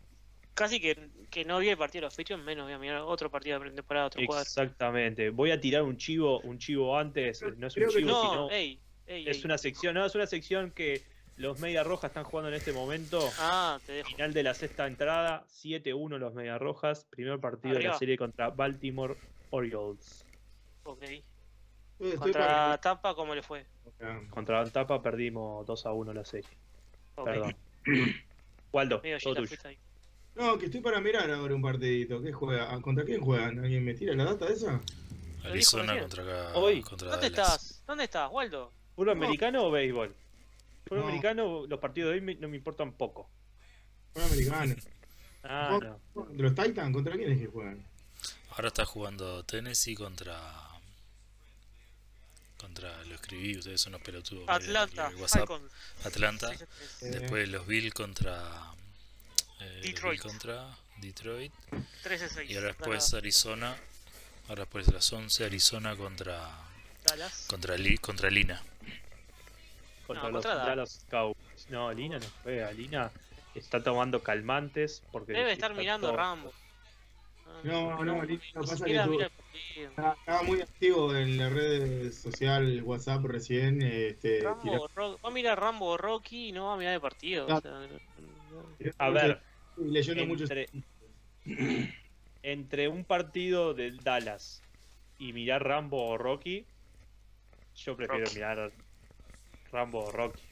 [0.59, 3.31] casi que, que no vi el partido de los Patriots, menos voy a mirar otro
[3.31, 4.42] partido de pretemporada, otro cuadro.
[4.42, 5.31] Exactamente.
[5.31, 7.42] Voy a tirar un chivo, un chivo antes.
[7.57, 9.44] No es un Creo chivo, No, sino ey, ey, es ey.
[9.44, 9.94] una sección.
[9.94, 11.03] No, es una sección que
[11.37, 13.21] los Media Rojas están jugando en este momento.
[13.38, 14.09] Ah, te dejo.
[14.11, 17.05] Final de la sexta entrada, 7-1 los Media Rojas.
[17.11, 17.92] Primer partido de Arriba.
[17.92, 19.14] la serie contra Baltimore
[19.51, 20.25] Orioles.
[20.85, 21.05] Ok.
[22.18, 23.64] Contra para- Tampa, ¿cómo le fue?
[24.31, 26.49] Contra Tapa perdimos 2-1 la serie.
[27.16, 27.25] Ok.
[27.27, 27.57] Perdón.
[28.73, 29.57] Waldo, todo tuyo.
[29.64, 29.79] ahí.
[30.38, 32.22] No, que estoy para mirar ahora un partidito.
[32.22, 32.72] ¿Qué juega?
[32.72, 33.59] Ah, ¿Contra quién juegan?
[33.59, 34.81] ¿Alguien me tira la data de esa?
[35.44, 36.57] Arizona contra acá.
[36.59, 36.81] Hoy.
[36.83, 37.55] Contra ¿Dónde Dallas.
[37.55, 37.83] estás?
[37.87, 38.72] ¿Dónde estás, Waldo?
[38.94, 39.24] ¿Fútbol No.
[39.24, 40.14] americano o béisbol?
[40.85, 41.07] Fútbol No.
[41.09, 43.29] americano, los partidos de hoy me- no me importan poco.
[44.14, 44.74] Un americano.
[45.42, 45.79] Ah,
[46.14, 46.24] no.
[46.27, 46.92] ¿De los Titans?
[46.94, 47.85] ¿Contra quién es que juegan?
[48.51, 50.40] Ahora está jugando Tennessee contra.
[52.59, 53.05] Contra.
[53.05, 54.44] Lo escribí, ustedes son unos pelotudos.
[54.48, 55.11] Atlanta.
[56.05, 56.51] Atlanta.
[57.01, 58.72] Después los Bill contra.
[59.61, 60.21] Eh, Detroit.
[60.21, 60.68] Contra
[60.99, 61.53] Detroit.
[62.05, 62.49] 13-6.
[62.51, 63.77] Y ahora después Dallas, Arizona.
[64.49, 66.51] Ahora después de las 11, Arizona contra.
[67.05, 67.47] Dallas.
[67.49, 68.62] Contra, Li- contra Lina.
[70.07, 71.66] Contra No, los contra Dallas Cowboys.
[71.68, 72.73] No, Lina no juega.
[72.73, 73.11] Lina
[73.55, 75.33] está tomando calmantes porque.
[75.33, 76.53] Debe estar mirando todo- Rambo.
[77.64, 79.21] No, no, Lina, ni pasa que tú-.
[79.77, 83.83] Estaba estaba muy activo en la red social WhatsApp recién.
[83.83, 86.94] Este, Rambo, o Ro- va a mirar Rambo o Rocky y no va a mirar
[86.94, 87.47] el partido.
[87.47, 87.99] o sea, no- no-
[88.79, 89.42] tirando A ver,
[89.79, 90.45] mucho- leyendo mucho.
[90.45, 90.69] entre,
[92.43, 94.62] entre un partido del Dallas
[95.19, 96.64] y mirar Rambo o Rocky,
[97.77, 98.35] yo prefiero Rocky.
[98.37, 98.73] mirar
[99.73, 100.43] Rambo o Rocky.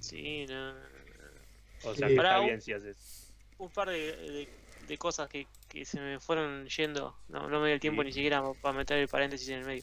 [0.00, 1.90] sí, no, no, no.
[1.90, 2.14] O sea, Sí.
[2.16, 3.32] está un- bien si haces.
[3.58, 4.48] un par de, de-
[4.86, 7.14] de cosas que, que se me fueron yendo.
[7.28, 8.06] No, no me dio el tiempo Sí.
[8.06, 9.82] ni siquiera para meter el paréntesis en el medio.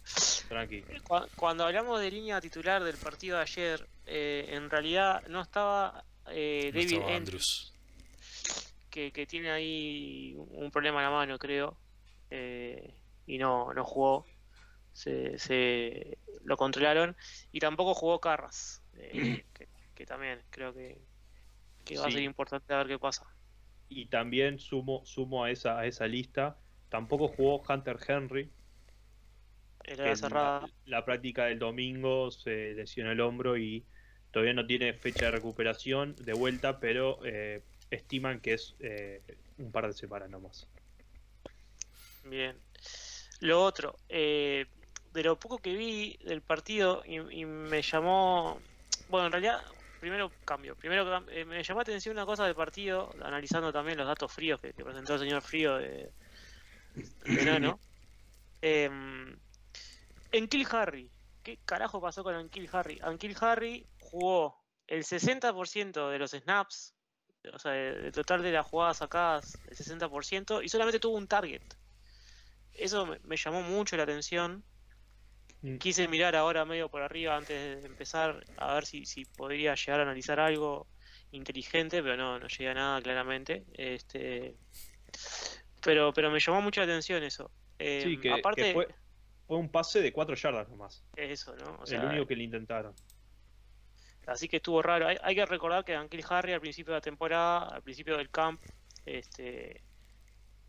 [0.49, 0.81] Tranqui.
[1.03, 6.03] Cu- Cuando hablamos de línea titular del partido de ayer, eh, en realidad no estaba
[6.31, 7.73] eh, No David estaba Andrews, Andrews.
[8.95, 11.77] Que, que tiene ahí un problema en la mano, creo,
[12.29, 12.95] eh,
[13.27, 14.25] y no, no jugó.
[14.93, 17.17] Se, se lo controlaron.
[17.51, 20.97] Y tampoco jugó Carras, eh, que, que también creo que,
[21.83, 23.25] que va a ser importante a ver qué pasa.
[23.89, 26.57] Y también sumo, sumo a esa, a esa lista.
[26.87, 28.49] Tampoco jugó Hunter Henry.
[29.83, 30.61] Era cerrada.
[30.61, 33.83] La, la práctica del domingo se lesionó el hombro y
[34.31, 37.61] todavía no tiene fecha de recuperación de vuelta, pero eh,
[37.95, 39.21] estiman que es eh,
[39.57, 40.67] un par de semanas nomás.
[42.23, 42.57] Bien.
[43.41, 44.65] Lo otro, eh,
[45.13, 48.59] de lo poco que vi del partido y, y me llamó,
[49.09, 49.61] bueno, en realidad,
[49.99, 54.07] primero cambio, primero eh, me llamó la atención una cosa del partido, analizando también los
[54.07, 56.11] datos fríos que, que presentó el señor Frío de,
[57.25, 57.79] de Nano.
[60.31, 61.11] Enkil Harry,
[61.43, 62.99] ¿qué carajo pasó con Enkil Harry?
[63.05, 66.94] Enkil Harry jugó el 60% de los snaps,
[67.53, 71.61] o sea, del total de las jugadas sacadas, el 60%, y solamente tuvo un target.
[72.73, 74.63] Eso me, me llamó mucho la atención.
[75.61, 75.77] Mm.
[75.77, 79.99] Quise mirar ahora medio por arriba antes de empezar a ver si, si podría llegar
[79.99, 80.87] a analizar algo
[81.31, 83.65] inteligente, pero no, no llegué a nada claramente.
[83.73, 84.55] Este,
[85.83, 87.51] pero, pero me llamó mucho la atención eso.
[87.79, 88.87] Eh, Sí, que, aparte, que fue,
[89.47, 91.03] fue un pase de 4 yardas nomás.
[91.15, 91.79] es eso, ¿no?
[91.81, 92.93] O el único que le intentaron.
[94.27, 95.07] Así que estuvo raro.
[95.07, 98.29] Hay, hay que recordar que Anquil Harry al principio de la temporada, al principio del
[98.29, 98.61] camp,
[99.05, 99.83] este,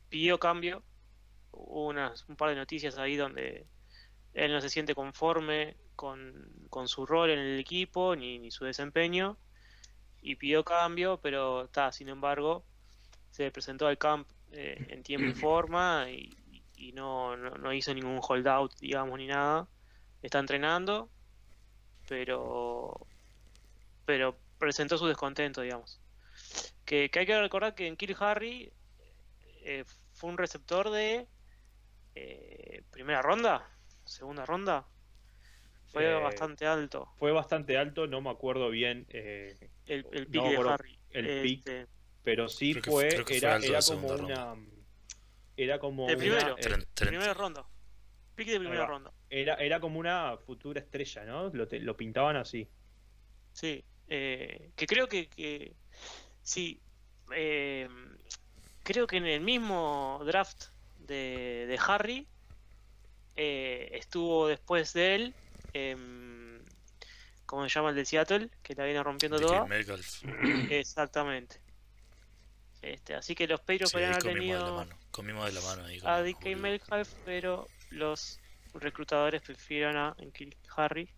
[0.09, 0.83] pidió cambio.
[1.53, 3.67] Hubo unas, un par de noticias ahí donde
[4.35, 8.67] él no se siente conforme con, con su rol en el equipo ni, ni su
[8.67, 9.39] desempeño
[10.21, 12.65] y pidió cambio, pero está, sin embargo,
[13.31, 16.37] se presentó al camp eh, en tiempo y forma y,
[16.77, 19.69] y no, no, no hizo ningún holdout, digamos, ni nada.
[20.23, 21.09] Está entrenando,
[22.09, 23.06] pero
[24.07, 26.01] pero presentó su descontento, digamos.
[26.87, 28.73] Que, que hay que recordar que en Kill Harry
[29.63, 31.27] eh, fue un receptor de
[32.15, 33.69] eh, primera ronda,
[34.05, 34.87] segunda ronda.
[35.93, 40.31] Fue Eh, bastante alto Fue bastante alto, no me acuerdo bien, eh, el, el no
[40.31, 40.99] pick me de Harry.
[41.11, 41.59] el pick.
[41.69, 41.87] Este,
[42.23, 44.55] pero sí Creo que- fue, creo que fue era, era como una...
[45.57, 46.57] Era como De primero.
[46.59, 47.65] eh, primera ronda.
[48.35, 48.87] Pick de primera va.
[48.87, 49.13] ronda.
[49.31, 51.49] era, era como una futura estrella, ¿no?
[51.49, 52.69] Lo, te- lo pintaban así.
[53.53, 55.75] Sí, eh, que creo que, que
[56.43, 56.81] sí,
[57.35, 57.89] eh,
[58.83, 60.67] creo que en el mismo draft
[60.99, 62.29] de, de Harry
[63.37, 65.35] eh, estuvo después de él,
[65.75, 66.61] em,
[67.45, 68.51] ¿cómo se llama el de Seattle?
[68.63, 69.67] Que la viene rompiendo toda.
[70.71, 71.61] Exactamente.
[72.83, 74.99] Este, así que los Patriots Sí, podrían haber comimos de la tenido mano.
[75.47, 76.57] De la mano a DK.
[76.57, 78.39] Metcalf, pero los
[78.75, 80.17] reclutadores prefirieron a
[80.77, 81.09] Harry.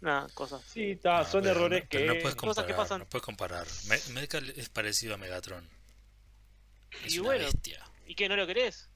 [0.00, 0.62] Nada, cosas.
[0.66, 2.04] Sí, está, No, son pero errores no, que...
[2.06, 2.76] no puedes Cosas que comparar.
[2.76, 2.98] pasan.
[3.00, 3.66] No puedes comparar.
[3.86, 5.68] Me- Metcalf es parecido a Megatron.
[7.04, 7.44] Es Y una bueno.
[7.44, 7.84] bestia.
[8.06, 8.88] ¿Y qué no lo querés?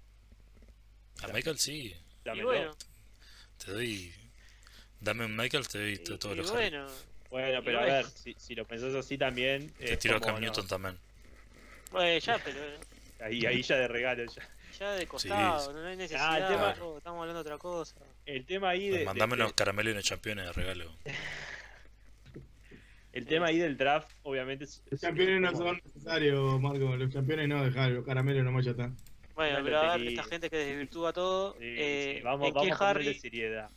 [1.23, 1.95] A Metcalf sí.
[1.95, 2.47] Y dámelo.
[2.47, 2.77] bueno,
[3.65, 4.15] Te doy.
[5.01, 6.53] Dame un Metcalf, te doy y, to- todo y lo Harry.
[6.53, 6.87] bueno,
[7.31, 9.71] Bueno, pero a ver, si, si lo pensás así también.
[9.75, 10.99] Te tiro a Cam no, Newton también.
[11.91, 12.59] Bueno, ya, pero
[13.21, 14.25] Ahí, ahí ya de regalo.
[14.25, 14.49] Ya.
[14.79, 16.39] Ya de costado, no hay necesidad.
[16.39, 17.97] el tema- loco, estamos hablando de otra cosa.
[18.27, 20.91] El tema ahí de, Mandame de- unos caramelos y unos championes de regalo.
[23.13, 24.65] el tema ahí del draft, obviamente.
[24.65, 26.97] es- Los es campeones no son necesarios, Marco.
[26.97, 28.97] Los campeones no, dejar los caramelos nomás ya están.
[29.35, 31.53] Bueno, pero a ver, esta gente que desvirtúa todo.
[31.55, 33.71] Sí, eh, sí, vamos, en vamos Kill a ponerle Harry, seriedad.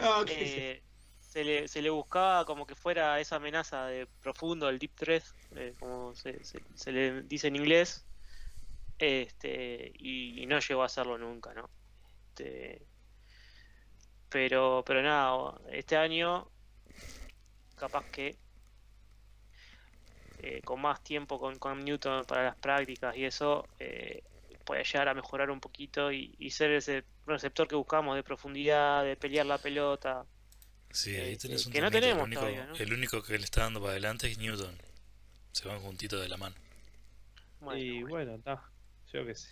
[0.00, 0.82] Ah, eh,
[1.20, 5.22] se, le, se le buscaba como que fuera esa amenaza de profundo, el deep threat,
[5.56, 8.06] eh, como se, se- se le dice en inglés,
[8.98, 11.68] este, y, y no llegó a hacerlo nunca, ¿no?
[12.28, 12.86] Este,
[14.28, 16.50] pero, pero nada, este año
[17.76, 18.36] capaz que
[20.40, 24.22] eh, con más tiempo con, con Newton para las prácticas y eso eh,
[24.64, 29.04] puede llegar a mejorar un poquito y, y ser ese receptor que buscamos de profundidad,
[29.04, 30.24] de pelear la pelota.
[30.90, 32.74] Sí, ahí tenés un que no tenemos el único, todavía, ¿no?
[32.74, 34.76] el único que le está dando para adelante es Newton.
[35.52, 36.54] Se van juntitos de la mano.
[37.60, 38.08] Bueno, y bueno.
[38.08, 38.62] bueno, está.
[39.12, 39.48] Yo qué sé.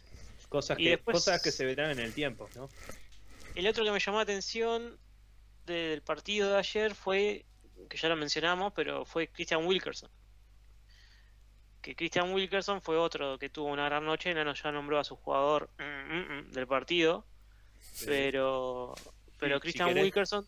[0.49, 2.69] Cosas Y que, después- cosas que se verán en el tiempo, ¿no?
[3.55, 4.99] El otro que me llamó la atención
[5.64, 7.45] del partido de ayer fue,
[7.88, 10.11] que ya lo mencionamos, pero fue Christian Wilkerson.
[11.83, 15.16] Que Christian Wilkerson fue otro que tuvo una gran noche, Nano ya nombró a su
[15.16, 17.25] jugador mm, mm, mm, del partido,
[18.05, 18.95] pero
[19.38, 20.47] pero si Christian querés- Wilkerson,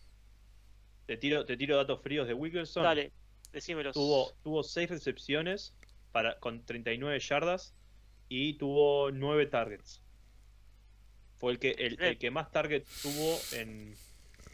[1.05, 2.83] Te tiro, te tiro datos fríos de Wilkerson.
[2.83, 3.11] dale,
[3.51, 3.93] decímelos.
[3.93, 5.73] Tuvo, tuvo 6 recepciones
[6.11, 7.73] para, con 39 yardas
[8.29, 10.01] y tuvo 9 targets.
[11.37, 13.95] Fue el que, el, el que más targets tuvo en.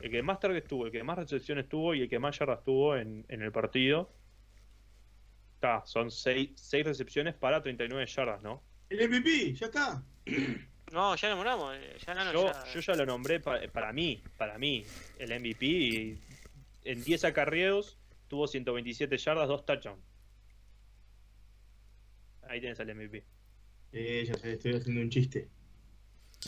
[0.01, 2.63] El que más targets tuvo, el que más recepciones tuvo y el que más yardas
[2.63, 4.11] tuvo en, en el partido.
[5.55, 6.51] Está, son 6
[6.85, 8.61] recepciones para 39 yardas, ¿no?
[8.89, 10.03] El MVP, ya está.
[10.91, 13.91] No, ya lo nombramos, eh, ya Nano Yo, ya- yo ya lo nombré pa- para
[13.91, 14.85] mí, para mí,
[15.17, 15.65] el MVP.
[15.65, 16.19] Y
[16.83, 19.99] en 10 acarreos tuvo 127 yardas, 2 touchdowns.
[22.43, 23.23] Ahí tienes al MVP.
[23.97, 25.47] Eh, ya sé, estoy haciendo un chiste.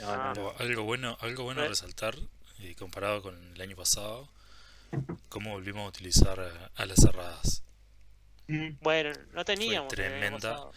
[0.02, 0.34] No, Ah.
[0.36, 0.48] no, no.
[0.50, 2.16] O algo bueno, algo bueno a resaltar,
[2.60, 4.30] eh, comparado con el año pasado,
[5.30, 7.64] cómo volvimos a utilizar eh, a las cerradas.
[8.48, 8.72] Mm.
[8.82, 9.88] Bueno, no teníamos.
[9.94, 10.72] año tremenda.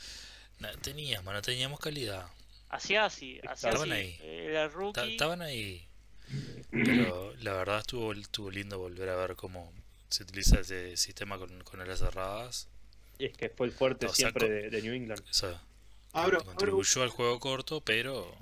[0.80, 2.26] teníamos, no teníamos calidad.
[2.68, 4.00] Hacía así, hacía Estaban así.
[4.00, 4.18] ahí.
[4.22, 5.10] Era Ta- rookie.
[5.12, 5.86] Estaban ahí.
[6.70, 9.72] Pero la verdad estuvo, estuvo lindo volver a ver cómo
[10.08, 12.68] se utiliza ese sistema con, con alas cerradas.
[13.18, 15.22] Y es que fue el fuerte No, siempre de, de New England.
[15.28, 15.60] O sea,
[16.12, 18.34] Abro, abro contribuyó al juego corto, pero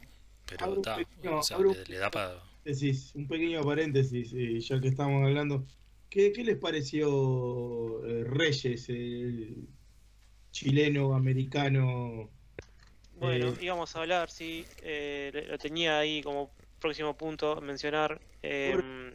[0.46, 2.42] pero Abro ta, pequeño- o sea, abro le, le da para
[3.14, 5.64] un pequeño paréntesis, eh, ya que estamos hablando.
[6.08, 9.68] ¿Qué, qué les pareció eh, Reyes, el
[10.50, 12.30] chileno americano?
[13.20, 16.50] Bueno, Eh, íbamos a hablar, sí, eh, lo- tenía ahí como
[16.80, 18.20] próximo punto a mencionar.
[18.42, 19.12] em,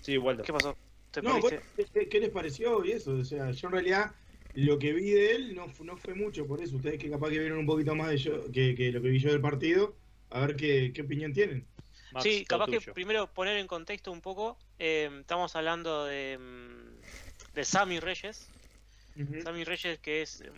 [0.00, 0.42] Sí, Waldo.
[0.44, 0.76] ¿Qué pasó?
[1.10, 1.40] ¿Te No,
[1.94, 3.12] ¿qué, qué les pareció y eso?
[3.14, 4.14] O sea, yo en realidad
[4.54, 7.38] lo que vi de él no, no fue mucho, por eso ustedes que capaz que
[7.38, 9.96] vieron un poquito más de yo, que, que lo que vi yo del partido,
[10.30, 11.66] a ver qué, qué opinión tienen.
[12.12, 14.56] Max, sí, capaz que primero poner en contexto un poco.
[14.78, 18.48] em, estamos hablando de, mm, de Sammy Reyes.
[19.42, 20.52] Sammy Reyes que es em,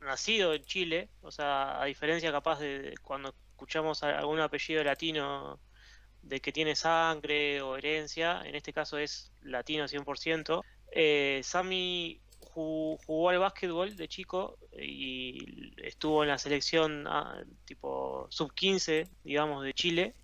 [0.00, 5.58] nacido en Chile, o sea, a diferencia capaz de, cuando escuchamos algún apellido latino
[6.22, 10.62] de que tiene sangre o herencia, en este caso es latino 100%.
[10.92, 12.20] Eh, Sammy
[12.54, 19.64] ju- jugó al básquetbol de chico y estuvo en la selección ah, tipo sub-15, digamos,
[19.64, 20.14] de Chile,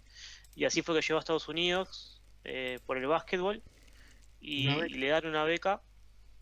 [0.54, 3.62] y así fue que llegó a Estados Unidos eh, por el básquetbol
[4.40, 5.82] y, le dan una beca.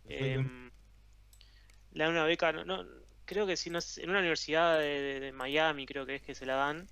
[0.09, 0.71] Em,
[1.93, 2.85] le dan una beca, no, no-
[3.25, 6.23] creo que si no es- en una universidad de, de- de Miami, creo que es
[6.23, 6.87] que se la dan.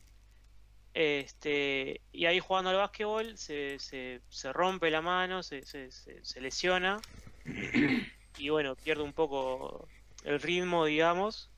[0.95, 6.41] Este, y ahí jugando al básquetbol se, se, se rompe la mano, se, se- se
[6.41, 7.01] lesiona
[8.37, 11.53] y bueno, pierde un poco el ritmo, digamos,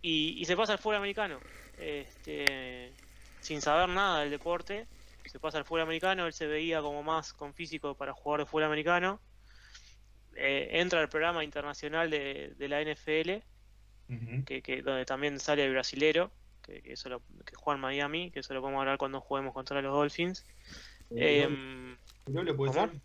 [0.00, 1.42] y, y se pasa al fútbol americano.
[1.72, 2.98] Este,
[3.40, 4.88] sin saber nada del deporte,
[5.24, 8.46] se pasa al fútbol americano, él se veía como más con físico para jugar de
[8.46, 9.22] fútbol americano.
[10.36, 13.46] Eh, entra al programa internacional de, de la NFL,
[14.44, 18.30] que, que- donde también sale el brasilero, que, que, eso lo- que juega en Miami,
[18.32, 20.46] que eso lo podemos hablar cuando juguemos contra los Dolphins.
[21.10, 22.88] Em, ¿Irolo puede ¿cómo?
[22.88, 23.00] ser?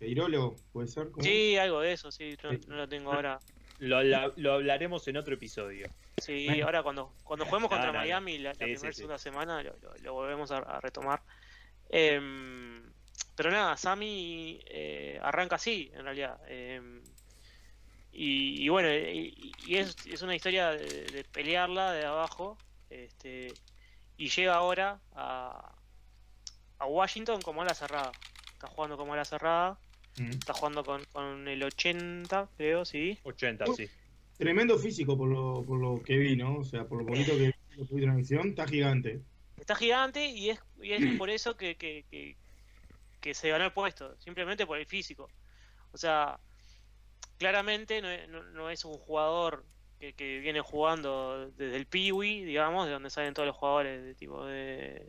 [0.00, 1.10] ¿Irolo puede ser?
[1.10, 1.22] ¿Cómo?
[1.24, 2.60] sí, algo de eso, sí, no, Sí.
[2.68, 3.38] no lo tengo ahora.
[3.78, 5.86] Lo, la- lo hablaremos en otro episodio.
[6.22, 6.66] Sí, Bueno.
[6.66, 7.98] ahora cuando, cuando juguemos contra no, no.
[8.00, 8.92] Miami la, la Sí, primera sí, sí.
[8.94, 11.22] segunda semana lo, lo- lo volvemos a, a retomar.
[11.88, 12.82] Em,
[13.36, 16.38] pero nada, Sammy eh, arranca así, en realidad.
[16.48, 17.02] Em,
[18.12, 22.56] y, y bueno, y, y es, es una historia de, de pelearla de abajo.
[22.90, 23.52] Este,
[24.16, 25.74] y llega ahora a,
[26.78, 28.12] a Washington como ala cerrada.
[28.52, 29.78] está jugando como la cerrada.
[30.18, 30.30] Mm.
[30.30, 33.18] Está jugando con, con el 80, creo, sí.
[33.24, 33.74] 80, Uh.
[33.74, 33.88] sí.
[34.38, 36.58] Tremendo físico por lo, por lo que vi, ¿no?
[36.58, 39.20] O sea, por lo bonito que vi la transmisión, está gigante.
[39.58, 42.36] Está gigante y es, y es por eso que, que, que,
[43.20, 45.28] que se ganó el puesto, simplemente por el físico.
[45.92, 46.38] O sea,
[47.38, 49.64] claramente no, es- no- no es un jugador
[50.00, 54.14] que, que viene jugando desde el Piwi, digamos, de donde salen todos los jugadores de
[54.14, 55.06] tipo de,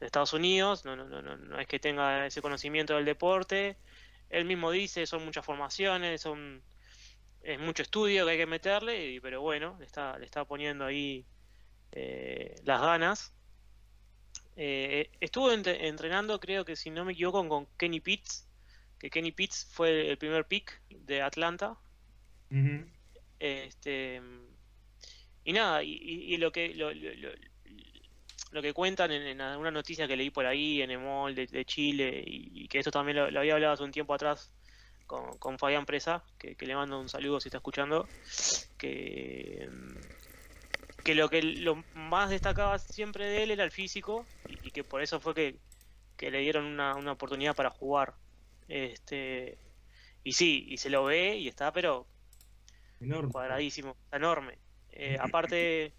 [0.00, 0.84] de Estados Unidos.
[0.84, 3.76] No, no, no, no, no es que tenga ese conocimiento del deporte.
[4.30, 6.62] Él mismo dice, son muchas formaciones, son
[7.42, 10.84] es mucho estudio que hay que meterle, y- pero bueno, le está, le está poniendo
[10.84, 11.24] ahí
[11.92, 13.32] eh, las ganas.
[14.56, 18.48] Eh, estuvo entre- entrenando, creo que si no me equivoco, con Kenny Pitts,
[18.98, 21.76] que Kenny Pitts fue el primer pick de Atlanta.
[23.38, 24.20] Este,
[25.44, 27.30] y nada, y, y- y lo que lo, lo-
[28.50, 31.64] lo- que cuentan en, en alguna noticia que leí por ahí en Emol de, de
[31.64, 34.52] Chile, y, y que esto también lo, lo había hablado hace un tiempo atrás
[35.06, 38.12] con, con Fabián Presa, que, que le mando un saludo si está escuchando,
[38.78, 39.68] que,
[41.02, 44.84] que lo que lo más destacaba siempre de él era el físico, y, y que
[44.84, 45.60] por eso fue que,
[46.16, 48.16] que le dieron una, una oportunidad para jugar.
[48.68, 49.60] Este,
[50.24, 52.10] y sí, y se lo ve y está, pero
[53.00, 53.32] Enorme.
[53.32, 54.60] cuadradísimo, está enorme.
[54.88, 55.96] Eh, aparte,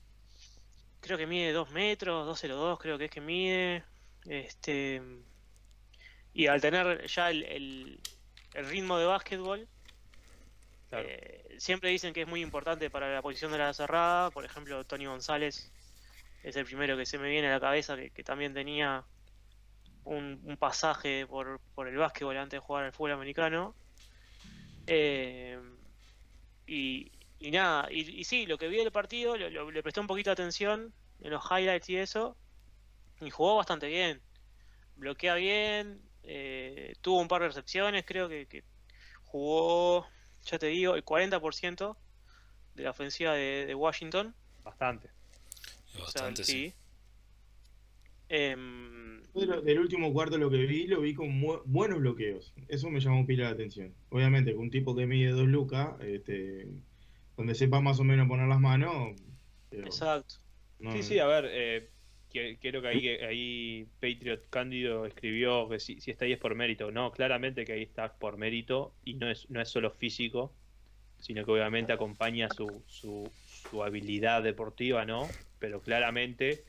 [1.07, 3.83] creo que mide 2 metros, 2.02 creo que es que mide.
[4.25, 5.01] Este,
[6.33, 7.99] y al tener ya el, el-
[8.53, 9.67] el ritmo de básquetbol,
[10.89, 11.05] Claro.
[11.09, 14.29] eh, siempre dicen que es muy importante para la posición de la cerrada.
[14.31, 15.71] Por ejemplo, Tony González
[16.43, 19.03] es el primero que se me viene a la cabeza, que, que también tenía
[20.05, 23.75] un, un pasaje por, por el básquetbol antes de jugar al fútbol americano.
[24.87, 25.59] Eh,
[26.65, 29.99] y, y nada, y, y sí, lo que vi del partido, lo- lo- le presté
[29.99, 32.35] un poquito de atención en los highlights y eso,
[33.21, 34.21] y jugó bastante bien.
[34.95, 38.63] Bloquea bien, eh, tuvo un par de recepciones, creo que, que
[39.25, 40.07] jugó,
[40.45, 41.97] ya te digo, el 40%
[42.75, 44.33] de la ofensiva de, de Washington.
[44.63, 45.09] Bastante.
[45.93, 46.51] O sea, Bastante, sí.
[46.69, 46.73] sí.
[48.29, 49.21] Em,
[49.63, 52.53] del último cuarto lo que vi, lo vi con mu- buenos bloqueos.
[52.67, 53.93] Eso me llamó pila la atención.
[54.09, 56.67] Obviamente, con un tipo que mide dos lucas, este,
[57.37, 59.15] donde sepa más o menos poner las manos.
[59.69, 60.35] pero exacto.
[60.79, 61.93] no- Sí, sí, a ver, eh,
[62.61, 66.91] creo que ahí, ahí Patriot Cándido escribió que si, si está ahí es por mérito.
[66.91, 70.57] No, claramente que ahí está por mérito y no es, no es solo físico,
[71.19, 75.41] sino que obviamente acompaña su, su, su habilidad deportiva, ¿no?
[75.59, 76.65] Pero claramente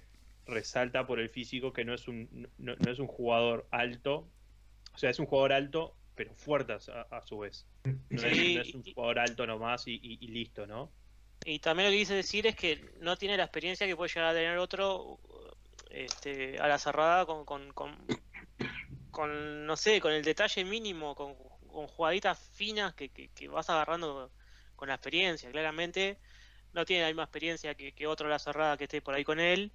[0.47, 4.35] resalta por el físico que no es un, no, no es un jugador alto,
[4.95, 7.71] o sea, es un jugador alto, pero fuerte a, a su vez.
[8.11, 10.97] No, es, Sí, no es un y- jugador alto nomás y, y- y listo, ¿no?
[11.45, 14.31] Y también lo que quise decir es que no tiene la experiencia que puede llegar
[14.31, 15.21] a tener otro
[15.91, 18.12] este, a la cerrada con, con, con,
[19.11, 23.71] con, no sé, con el detalle mínimo, con, con jugaditas finas que, que, que vas
[23.71, 24.35] agarrando
[24.77, 25.51] con la experiencia.
[25.53, 26.21] Claramente
[26.73, 29.25] no tiene la misma experiencia que, que otro a la cerrada que esté por ahí
[29.25, 29.75] con él.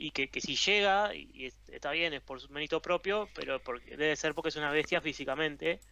[0.00, 3.30] Y que, que si llega, y, y es- está bien, es por su mérito propio,
[3.34, 5.84] pero porque, debe ser porque es una bestia físicamente.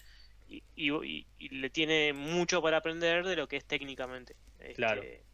[0.46, 4.36] Y, y, y- y le tiene mucho para aprender de lo que es técnicamente.
[4.72, 5.10] Claro.
[5.12, 5.26] Este,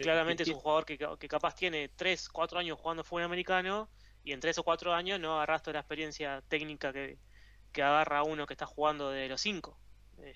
[0.00, 3.90] claramente es Eh, un jugador que, que capaz tiene 3, 4 años jugando fútbol americano
[4.22, 7.18] y en 3 o 4 años no agarras toda la experiencia técnica que,
[7.72, 9.80] que agarra uno que está jugando de los Este, 5.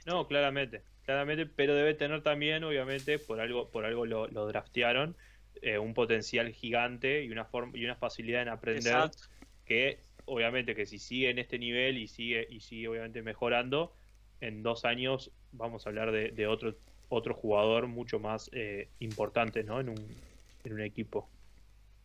[0.05, 5.17] No, claramente, claramente, pero debe tener también, obviamente, por algo, por algo lo, lo draftearon,
[5.63, 9.19] eh, un potencial gigante y una forma y una facilidad en aprender Exacto.
[9.65, 13.95] que, obviamente, que si sigue en este nivel y sigue y sigue obviamente mejorando,
[14.41, 16.75] en dos años vamos a hablar de, de otro
[17.11, 19.81] otro jugador mucho más eh, importante, ¿no?
[19.81, 20.23] En un,
[20.65, 21.29] en un equipo.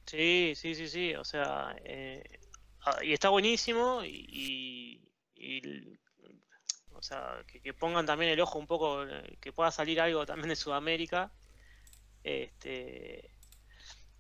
[0.06, 1.16] Sí, sí, sí, sí.
[1.16, 2.24] O sea, eh,
[2.86, 5.00] ah, y está buenísimo y, y-
[5.36, 6.00] y,
[6.94, 10.26] o sea, que, que pongan también el ojo un poco, eh, que pueda salir algo
[10.26, 11.34] también de Sudamérica.
[12.24, 13.33] Este,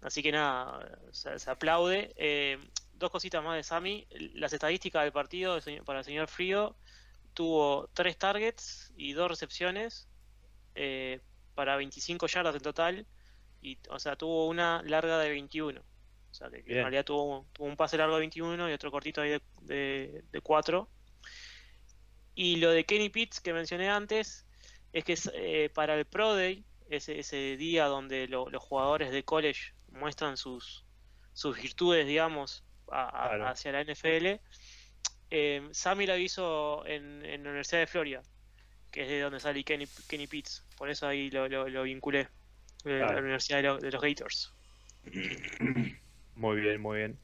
[0.03, 2.13] así que nada, se, se aplaude.
[2.17, 2.57] Eh,
[2.93, 4.07] dos cositas más de Sami.
[4.35, 6.75] Las estadísticas del partido para el señor Frío
[7.33, 10.07] tuvo tres targets y dos recepciones
[10.75, 11.19] eh,
[11.55, 13.07] para 25 yardas en total
[13.61, 16.79] y o sea tuvo una larga de 21 o sea que, que en Bien.
[16.83, 20.41] realidad tuvo, tuvo un pase largo de 21 y otro cortito ahí de, de, de
[20.41, 20.87] 4
[22.35, 24.45] y lo de Kenny Pitts que mencioné antes
[24.91, 29.11] es que es, eh, para el Pro Day ese, ese día donde lo- los jugadores
[29.11, 30.83] de college muestran sus
[31.33, 33.47] sus virtudes digamos a- a- Claro.
[33.47, 34.39] hacia la NFL
[35.31, 38.21] eh, Sammy lo hizo en, en la Universidad de Florida
[38.91, 40.63] que es de donde sale Kenny, Kenny Pitts.
[40.77, 42.19] Por eso ahí lo, lo, lo vinculé.
[42.21, 42.27] eh,
[42.83, 43.13] Claro.
[43.13, 44.53] La Universidad de, lo- de los Gators.
[46.35, 47.17] Muy bien, muy bien.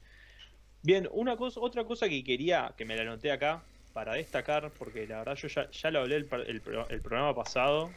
[0.82, 3.62] Bien, una cosa, otra cosa que quería, que me la anoté acá,
[3.92, 7.92] para destacar, porque la verdad yo ya, ya lo hablé el, el, el programa pasado,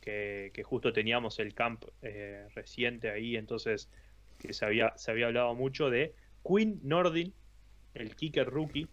[0.00, 3.88] que, que, justo teníamos el camp eh, reciente ahí, entonces
[4.38, 6.14] que se había, se había hablado mucho de
[6.46, 7.32] Quinn Nordin,
[7.94, 8.88] el kicker rookie,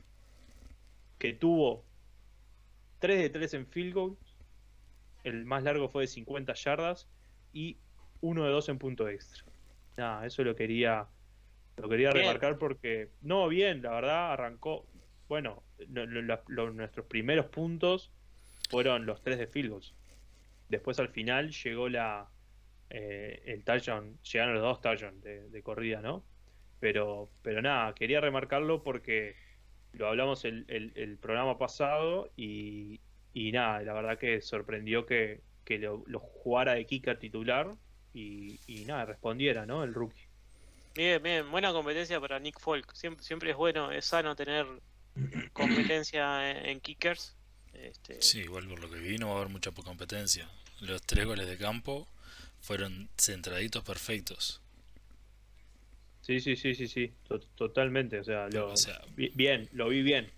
[1.20, 1.84] que tuvo
[3.00, 4.18] 3 de 3 en field goal,
[5.24, 7.08] el más largo fue de 50 yardas
[7.54, 7.78] y
[8.22, 9.44] 1 de 2 en punto extra.
[9.98, 11.08] Nada, eso lo quería
[11.78, 12.26] lo quería bien.
[12.26, 14.86] remarcar porque no bien, la verdad arrancó,
[15.28, 18.12] bueno, lo, lo, lo, nuestros primeros puntos
[18.70, 19.94] fueron los 3 de field goals.
[20.70, 22.30] Después al final llegó la
[22.94, 26.24] eh, el touchdown, llegaron los dos touchdowns de, de corrida, ¿no?
[26.80, 29.36] Pero, pero nada, quería remarcarlo porque
[29.94, 33.00] lo hablamos el, el, el programa pasado y,
[33.34, 37.72] y, nada, la verdad que sorprendió que, que lo, lo, jugara de kicker titular
[38.14, 39.84] y, y, nada, respondiera, ¿no?
[39.84, 40.28] El rookie.
[40.94, 42.94] Bien, bien, buena competencia para Nick Folk.
[42.94, 44.68] Siempre, siempre es bueno, es sano tener
[45.54, 47.36] competencia en, en kickers.
[47.74, 48.22] Este...
[48.22, 50.48] Sí, igual por lo que vi no va a haber mucha competencia.
[50.82, 52.08] Los tres goles de campo
[52.64, 54.62] fueron centraditos perfectos.
[56.22, 57.14] Sí, sí, sí, sí, sí,
[57.56, 58.20] totalmente.
[58.20, 60.32] O sea, lo, o sea, bien, lo vi bien.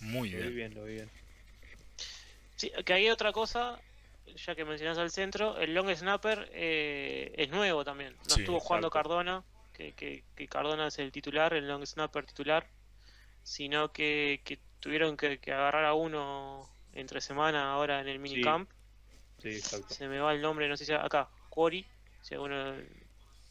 [0.00, 0.42] Muy bien.
[0.42, 1.10] Lo vi bien, lo vi bien.
[2.56, 3.78] Sí, que hay otra cosa,
[4.34, 8.16] ya que mencionas al centro, el long snapper eh, es nuevo también.
[8.16, 9.10] No sí, estuvo jugando exacto.
[9.10, 9.44] Cardona,
[9.74, 12.66] que, que, que, Cardona es el titular, el long snapper titular,
[13.42, 18.70] sino que, que tuvieron que, agarrar a uno entre semana ahora en el minicamp.
[18.70, 19.60] Sí.
[19.60, 21.28] Sí, Se me va el nombre, no sé si acá,
[21.58, 21.84] Quarry,
[22.22, 22.76] si alguno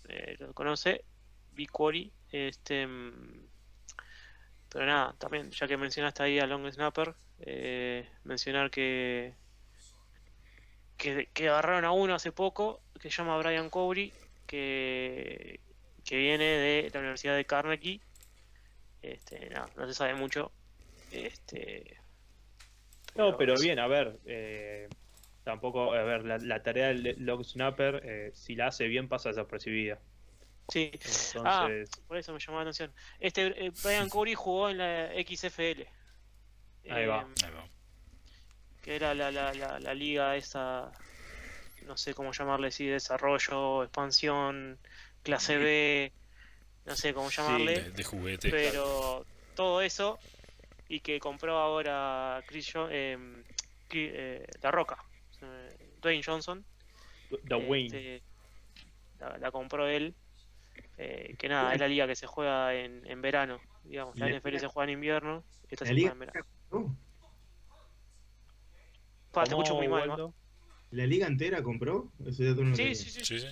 [0.07, 1.03] eh, lo conoce,
[1.69, 2.87] Quarry, este
[4.69, 9.33] pero nada, también ya que mencionaste ahí a Long Snapper, eh, mencionar que,
[10.95, 14.13] que, que agarraron a uno hace poco que se llama Brian Cowry,
[14.45, 15.59] que,
[16.05, 17.99] que viene de la Universidad de Carnegie.
[19.01, 20.53] Este, no, no se sabe mucho.
[21.11, 21.97] Este,
[23.13, 24.87] pero no, pero bien, a ver, eh,
[25.47, 29.29] tampoco, a ver, la, la tarea del Long Snapper, eh, si la hace bien, pasa
[29.29, 29.97] desapercibida.
[30.67, 31.41] Sí, Entonces...
[31.45, 31.69] ah,
[32.05, 32.91] por eso me llamó la atención.
[33.21, 35.83] Este, eh, Brian Corey jugó en la XFL.
[36.89, 37.21] Ahí va.
[37.21, 37.65] Eh, Ahí va.
[38.81, 40.91] Que era la, la, la, la, liga esa,
[41.85, 44.77] no sé cómo llamarle, si desarrollo, expansión,
[45.23, 46.11] clase B,
[46.83, 47.77] no sé cómo llamarle.
[47.77, 48.49] Sí, de, de, juguete.
[48.49, 49.25] Pero
[49.55, 50.19] todo eso,
[50.89, 53.17] y que compró ahora Chris jo eh,
[53.91, 55.06] eh, La Roca,
[56.07, 56.65] Dwayne Johnson.
[57.43, 57.85] Dwayne.
[57.85, 58.23] Este,
[59.19, 60.15] la, la compró él
[60.97, 64.57] eh, que nada, es la liga que se juega en, en verano, digamos, la NFL
[64.57, 66.45] se juega en invierno, esta se juega en verano.
[66.71, 66.89] Uh.
[69.31, 70.33] Pa, te escucho muy mal, ¿no?
[70.91, 72.11] ¿La liga entera compró?
[72.17, 73.47] No sí, sí, sí, sí, sí.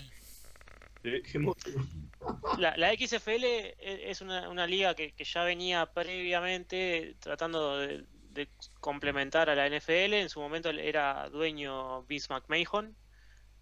[2.58, 3.43] La, la, XFL
[3.78, 8.03] es una, una liga que, que, ya venía previamente tratando de,
[8.36, 8.48] de,
[8.80, 10.14] complementar a la NFL.
[10.14, 12.96] En su momento era dueño Vince McMahon,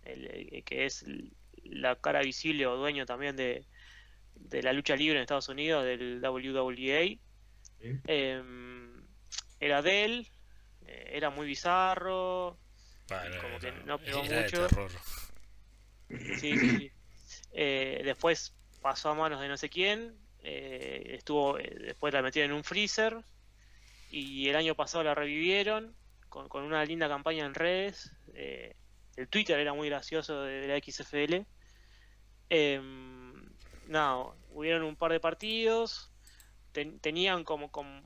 [0.03, 1.05] el, el, que es
[1.63, 3.65] la cara visible o dueño también de,
[4.35, 7.17] de la lucha libre en Estados Unidos, del WWA.
[7.81, 7.99] ¿Sí?
[8.07, 8.43] Eh,
[9.59, 10.27] era de él,
[10.85, 12.57] eh, era muy bizarro,
[13.07, 14.67] bueno, como que no pegó era mucho.
[16.09, 16.91] Sí, sí, sí.
[17.51, 22.51] Eh, después pasó a manos de no sé quién, eh, estuvo, eh, después la metieron
[22.51, 23.17] en un freezer
[24.15, 25.95] y el año pasado la revivieron
[26.29, 28.11] con, con una linda campaña en redes.
[28.35, 31.45] el Twitter era muy gracioso de, de la XFL.
[33.87, 36.11] no, hubieron un par de partidos,
[36.71, 38.01] ten, tenían como, como,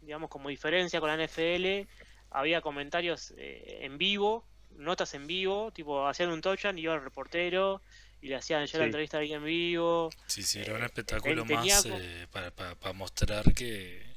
[0.00, 1.88] digamos, como diferencia con la NFL,
[2.30, 7.02] había comentarios eh, en vivo, notas en vivo, tipo hacían un touchdown y iba el
[7.02, 7.80] reportero
[8.20, 8.78] y le hacían ya sí.
[8.78, 10.10] la entrevista ahí en vivo.
[10.26, 11.96] Sí, sí, era un eh, espectáculo más como...
[11.98, 14.15] eh, para, para, para, mostrar que,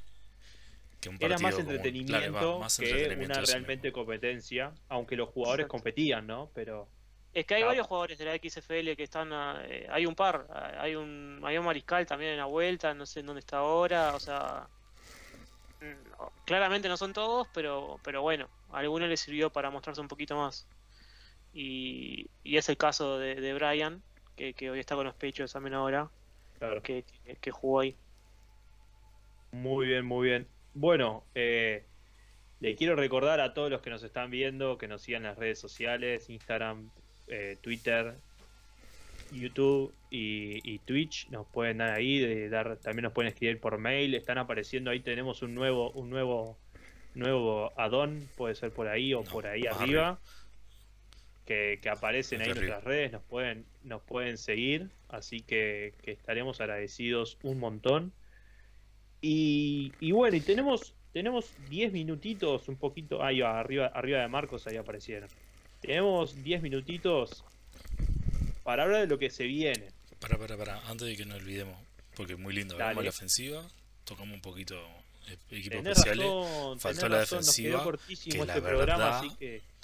[1.00, 5.64] que un era más entretenimiento claro, más que entretenimiento una realmente competencia, aunque los jugadores
[5.64, 5.72] Exacto.
[5.72, 6.50] competían, ¿no?
[6.54, 6.88] Pero
[7.32, 7.66] es que hay ah.
[7.66, 9.30] varios jugadores de la XFL que están.
[9.32, 10.46] Eh, hay un par.
[10.78, 12.92] Hay un, hay un mariscal también en la vuelta.
[12.94, 14.14] No sé en dónde está ahora.
[14.14, 14.66] O sea.
[15.80, 18.48] No, claramente no son todos, pero, pero bueno.
[18.72, 20.66] A alguno le sirvió para mostrarse un poquito más.
[21.54, 24.02] Y, y es el caso de, de Brian,
[24.36, 26.08] que, que, hoy está con los pechos también ahora.
[26.58, 26.82] Claro.
[26.82, 27.96] Que, que, que jugó ahí.
[29.52, 30.46] Muy bien, muy bien.
[30.74, 31.84] Bueno, eh,
[32.60, 35.38] le quiero recordar a todos los que nos están viendo que nos sigan en las
[35.38, 36.90] redes sociales, Instagram,
[37.26, 38.14] eh, Twitter,
[39.32, 41.28] YouTube y, y, Twitch.
[41.30, 44.14] Nos pueden dar ahí, de dar, también nos pueden escribir por mail.
[44.14, 46.58] Están apareciendo ahí, tenemos un nuevo, un nuevo,
[47.14, 50.20] nuevo addon, puede ser por ahí o no, por ahí arriba.
[51.46, 56.12] Que, que, aparecen ahí en nuestras redes, nos pueden, nos pueden seguir, así que, que
[56.12, 58.12] estaremos agradecidos un montón.
[59.20, 59.59] Y,
[59.98, 63.22] y bueno, y tenemos tenemos 10 minutitos, un poquito.
[63.22, 65.28] Ahí va, arriba, arriba de Marcos, ahí aparecieron.
[65.80, 67.44] Tenemos 10 minutitos
[68.62, 69.88] para hablar de lo que se viene.
[70.20, 71.76] Para, para, para, antes de que nos olvidemos,
[72.14, 73.66] porque es muy lindo, hablamos la ofensiva,
[74.04, 74.76] tocamos un poquito
[75.28, 76.26] eh, equipos especiales,
[76.78, 79.24] faltó la defensiva, que este la verdad,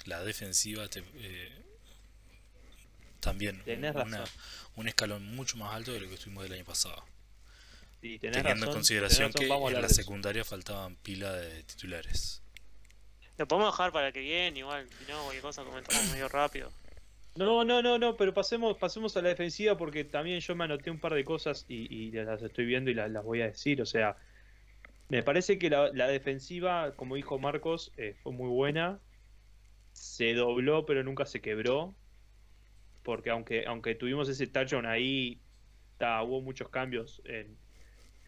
[0.05, 1.51] la defensiva eh,
[3.19, 3.63] también
[4.75, 7.03] un escalón mucho más alto de lo que estuvimos el año pasado.
[8.01, 12.41] Teniendo en consideración que en la secundaria faltaban pila de titulares.
[13.37, 16.71] Lo podemos dejar para que viene, igual, si no, cualquier cosa comentamos medio rápido.
[17.35, 20.89] No, no, no, no, pero pasemos, pasemos a la defensiva porque también yo me anoté
[20.89, 23.79] un par de cosas y, las estoy viendo y las, voy a decir.
[23.79, 24.17] O sea,
[25.09, 28.99] me parece que la, defensiva, como dijo Marcos, eh, fue muy buena.
[29.93, 31.93] Se dobló, pero nunca se quebró.
[33.03, 35.39] Porque aunque, aunque tuvimos ese touchdown ahí,
[35.99, 37.55] hubo muchos cambios en,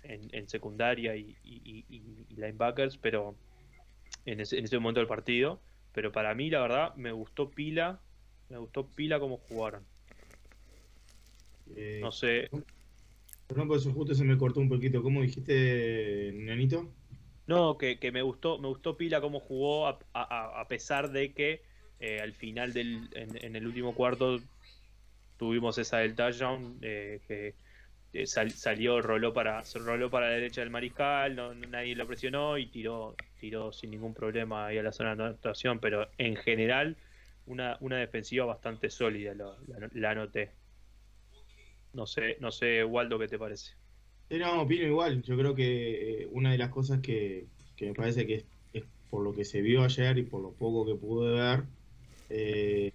[0.04, 1.36] en, secundaria y,
[2.36, 3.36] linebackers, pero
[4.26, 5.60] en ese, en ese momento del partido.
[5.94, 8.00] Pero para mí, la verdad, me gustó pila.
[8.50, 9.84] Me gustó pila como jugaron.
[11.76, 12.50] Eh, no sé.
[13.48, 15.02] Perdón, por eso justo se me cortó un poquito.
[15.02, 16.88] ¿Cómo dijiste, Nanito?
[17.50, 21.64] No, que, me gustó me gustó pila cómo jugó a, a, pesar de que
[22.00, 24.40] eh, al final del en, el último cuarto
[25.36, 27.56] tuvimos esa del touchdown eh, que
[28.12, 32.66] eh, salió, roló para, roló para la derecha del mariscal, no, nadie lo presionó y
[32.66, 36.98] tiró, tiró sin ningún problema ahí a la zona de anotación, pero en general
[37.46, 39.34] una, una defensiva bastante sólida,
[39.94, 40.52] la, anoté.
[41.94, 43.74] No sé, no sé, Waldo, ¿qué te parece?
[44.32, 45.22] no, opino igual.
[45.22, 47.46] Yo creo que eh, una de las cosas que,
[47.80, 50.96] me parece que es, por lo que se vio ayer y por lo poco que
[50.96, 51.64] pude ver,
[52.30, 52.92] eh,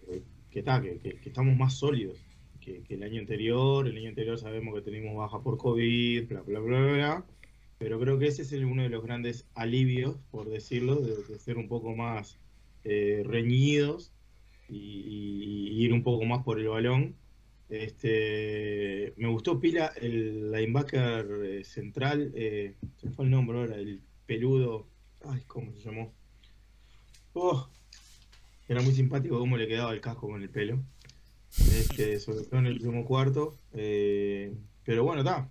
[0.50, 2.16] que, está, que, estamos más sólidos
[2.64, 3.86] que, el año anterior.
[3.86, 7.24] El año anterior sabemos que tenemos baja por COVID, bla, bla, bla, bla.
[7.78, 11.68] Pero creo que ese es uno de los grandes alivios, por decirlo, de, ser un
[11.68, 12.38] poco más
[12.84, 14.12] eh, reñidos
[14.68, 17.16] y, ir un poco más por el balón.
[17.68, 24.00] Este, me gustó pila el linebacker eh, central, eh, se fue el nombre ahora, el
[24.26, 24.86] peludo,
[25.24, 26.12] ay, ¿cómo se llamó?
[27.32, 27.68] Oh,
[28.68, 30.78] era muy simpático cómo le quedaba el casco con el pelo
[31.58, 33.58] este, sobre todo en el último cuarto.
[33.72, 34.52] Eh,
[34.84, 35.48] pero bueno, está,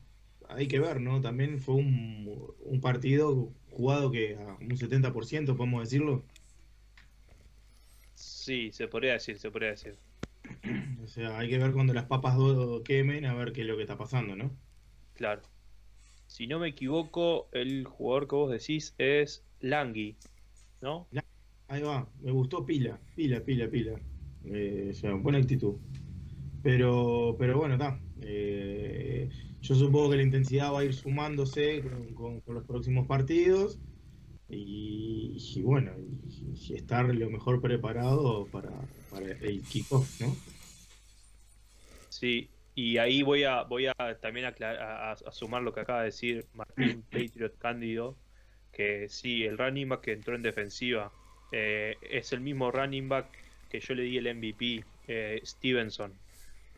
[0.49, 1.21] hay que ver, ¿no?
[1.21, 6.23] También fue un, un partido jugado que a un 70%, podemos decirlo.
[8.15, 9.97] Sí, se podría decir, se podría decir.
[11.03, 12.37] O sea, hay que ver cuando las papas
[12.83, 14.51] quemen, a ver qué es lo que está pasando, ¿no?
[15.13, 15.41] Claro.
[16.27, 20.17] Si no me equivoco, el jugador que vos decís es Langui,
[20.81, 21.07] ¿no?
[21.67, 23.99] Ahí va, me gustó pila, pila, pila, pila.
[24.45, 25.75] Eh, o sea, buena actitud.
[26.61, 27.99] Pero, pero bueno, está.
[28.21, 29.29] Eh,
[29.61, 31.83] yo supongo que la intensidad va a ir sumándose
[32.15, 33.79] con, los próximos partidos
[34.49, 35.91] y, bueno,
[36.27, 38.71] y, estar lo mejor preparado para,
[39.41, 40.35] el kickoff, ¿no?
[42.09, 46.45] Sí, y ahí voy a voy a también a, sumar lo que acaba de decir
[46.53, 48.17] Martín Patriot Cándido,
[48.71, 51.11] que sí, el running back que entró en defensiva
[51.51, 53.42] eh, es el mismo running back
[53.73, 56.13] que yo le di el MVP, eh, Stevenson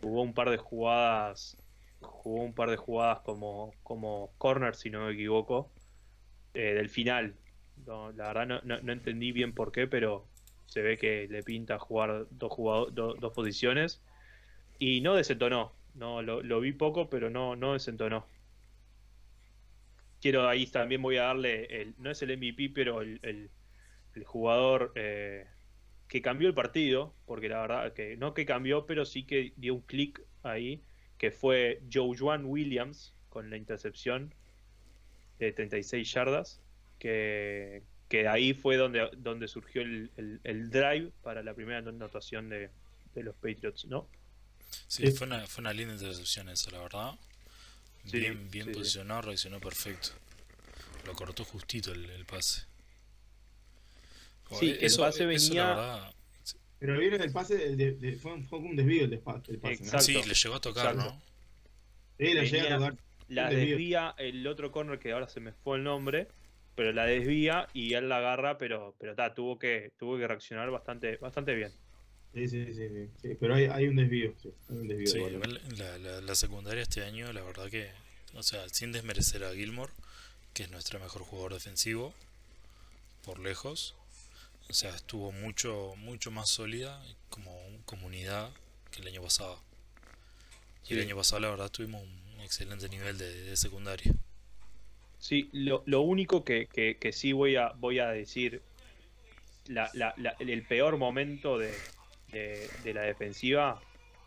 [0.02, 1.58] jugó un par de jugadas,
[2.00, 5.70] jugó un par de jugadas como, como corner, si no me equivoco,
[6.54, 7.36] eh, del final.
[7.86, 10.26] la verdad no, entendí bien por qué, pero
[10.68, 14.02] se ve que le pinta jugar dos, dos posiciones
[14.80, 15.74] y no desentonó.
[15.96, 18.26] No, lo, vi poco, pero no, no desentonó.
[20.22, 24.94] Quiero ahí también voy a darle, el, no es el MVP, pero el, el, jugador
[24.96, 25.46] eh,
[26.08, 29.76] que cambió el partido, porque la verdad que no que cambió, pero sí que dio
[29.76, 30.82] un clic ahí,
[31.18, 34.34] que fue Joe Juan Williams con la intercepción
[35.40, 36.62] de 36 yardas,
[37.00, 42.70] que, que ahí fue donde, donde surgió el, drive para la primera anotación de,
[43.16, 44.08] los Patriots, ¿no?
[44.88, 47.16] Sí, Fue, una, fue una linda intercepción esa, la verdad.
[48.12, 50.10] bien bien posicionado, reaccionó perfecto.
[51.06, 52.66] Lo cortó justito el pase.
[54.52, 56.12] Sí, el pase venía.
[56.80, 59.54] Pero vieron el pase, el de, fue, fue, un desvío el, pase.
[59.54, 60.00] Exacto.
[60.02, 61.22] Sí, le llegó a tocar, ¿no?
[62.18, 63.06] Sí, le llegó a tocar.
[63.28, 66.28] La desvía el otro corner que ahora se me fue el nombre,
[66.76, 70.70] pero la desvía y él la agarra, pero pero ta, tuvo que tuvo que reaccionar
[70.70, 71.72] bastante bastante bien.
[72.36, 75.98] Sí, sí, sí, sí, pero hay, hay un desvío, sí, hay un desvío sí la,
[75.98, 77.90] la, la, secundaria este año, la verdad que,
[78.34, 79.94] o sea, sin desmerecer a Gilmore,
[80.54, 82.14] que es nuestro mejor jugador defensivo,
[83.24, 83.96] por lejos,
[84.70, 87.52] o sea, estuvo mucho, mucho más sólida como
[87.86, 88.52] comunidad
[88.92, 89.60] que el año pasado.
[90.88, 94.14] Y el año pasado, la verdad, tuvimos un excelente nivel de, secundaria.
[95.20, 98.62] Sí, lo, lo único que, que, que, sí voy a, voy a decir,
[99.68, 101.74] la, la, la, el peor momento de,
[102.32, 103.82] de, de, la defensiva,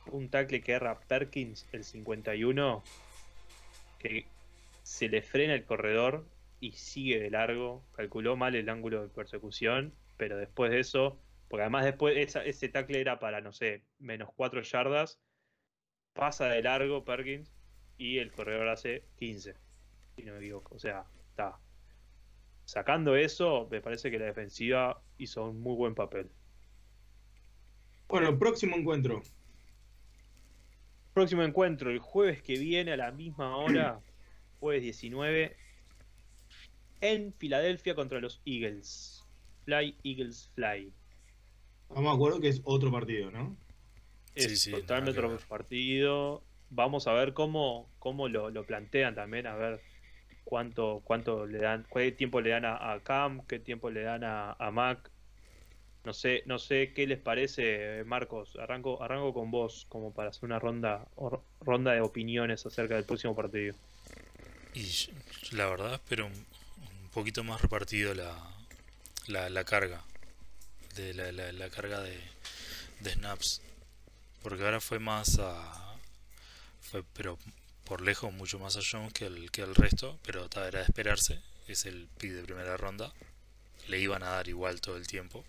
[0.06, 2.82] un tackle que erra Perkins, el 51,
[4.00, 4.26] que
[4.82, 6.26] se le frena el corredor
[6.60, 11.62] y sigue de largo, calculó mal el ángulo de persecución, pero después de eso, porque
[11.62, 15.18] además después esa, ese tackle era para, no sé, menos 4 yardas,
[16.12, 17.50] pasa de largo Perkins
[17.96, 19.54] y el corredor hace 15
[20.18, 20.74] si no me equivoco.
[20.74, 21.58] O sea, está.
[22.64, 26.28] Sacando eso, me parece que la defensiva hizo un muy buen papel.
[28.08, 29.22] Bueno, próximo encuentro.
[31.14, 34.00] Próximo encuentro, el jueves que viene a la misma hora,
[34.60, 35.56] jueves 19,
[37.00, 39.24] en Filadelfia contra los Eagles.
[39.68, 40.90] Fly, Eagles, Fly.
[41.90, 43.54] Vamos a acuerdo que es otro partido, ¿no?
[44.34, 46.42] Es sí, sí, totalmente otro partido.
[46.70, 49.82] Vamos a ver cómo, cómo lo, lo plantean también, a ver
[50.44, 54.24] cuánto, cuánto le dan, qué tiempo le dan a, a Cam, qué tiempo le dan
[54.24, 55.10] a, a, Mac.
[56.02, 58.56] No sé, no sé qué les parece, Marcos.
[58.56, 61.06] Arranco, arranco con vos, como para hacer una ronda,
[61.60, 63.74] ronda de opiniones acerca del próximo partido.
[64.72, 64.86] Y
[65.54, 68.57] la verdad espero un, un poquito más repartido la,
[69.28, 70.04] la, la carga.
[70.94, 72.20] De la, la, la carga de,
[73.00, 73.62] de snaps.
[74.42, 75.96] Porque ahora fue más a.
[76.80, 77.38] Fue, pero
[77.84, 81.40] por lejos mucho más a Jones que el, que el resto, pero era de esperarse.
[81.66, 83.12] Es el pick de primera ronda.
[83.88, 85.44] Le iban a dar igual todo el tiempo.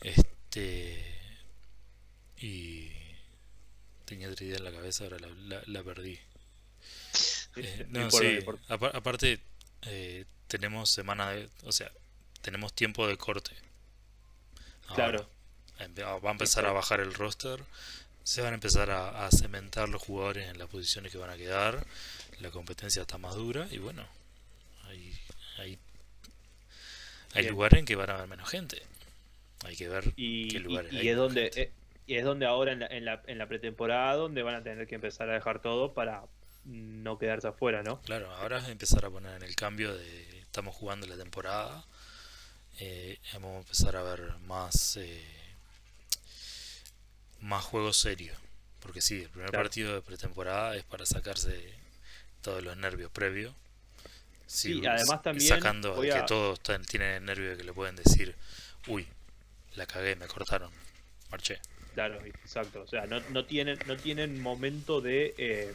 [0.00, 1.18] Este.
[2.38, 2.90] Y.
[4.04, 6.18] Tenía otra idea en la cabeza, ahora la, la, la perdí.
[7.56, 9.40] Eh, no, sí, aparte,
[9.82, 11.48] eh, tenemos semana de.
[11.64, 11.90] O sea,
[12.42, 13.52] tenemos tiempo de corte.
[14.88, 15.28] Ahora, claro.
[16.20, 17.60] Va a empezar a bajar el roster
[18.24, 21.36] se van a empezar a, a, cementar los jugadores en las posiciones que van a
[21.36, 21.84] quedar,
[22.40, 24.06] la competencia está más dura y bueno,
[24.84, 25.12] hay,
[25.58, 25.78] hay,
[27.34, 28.82] hay lugares en que van a haber menos gente.
[29.64, 31.70] Hay que ver y, qué lugares y, hay es donde eh,
[32.06, 34.88] y es donde ahora en la, en la, en la pretemporada donde van a tener
[34.88, 36.24] que empezar a dejar todo para
[36.64, 38.00] no quedarse afuera, ¿no?
[38.02, 41.84] Claro, ahora es empezar a poner en el cambio de estamos jugando la temporada,
[42.78, 45.24] eh, vamos a empezar a ver más eh,
[47.40, 48.34] más juego serio.
[48.80, 49.64] Porque sí, el primer claro.
[49.64, 51.72] partido de pretemporada es para sacarse
[52.40, 53.54] todos los nervios previos.
[54.46, 55.48] Sí, sí además también.
[55.48, 56.02] Sacando a...
[56.02, 58.34] que todos tienen el nervio de que le pueden decir,
[58.88, 59.06] uy,
[59.76, 60.70] la cagué, me cortaron,
[61.30, 61.60] marché.
[61.94, 62.82] Claro, exacto.
[62.82, 65.74] O sea, no, no tienen, no tienen momento de, eh,